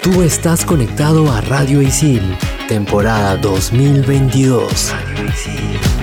Tú 0.03 0.21
estás 0.21 0.65
conectado 0.65 1.31
a 1.31 1.39
Radio 1.39 1.81
Isil, 1.81 2.21
temporada 2.67 3.37
2022. 3.37 4.91
Radio 4.91 5.25
Isil. 5.29 6.02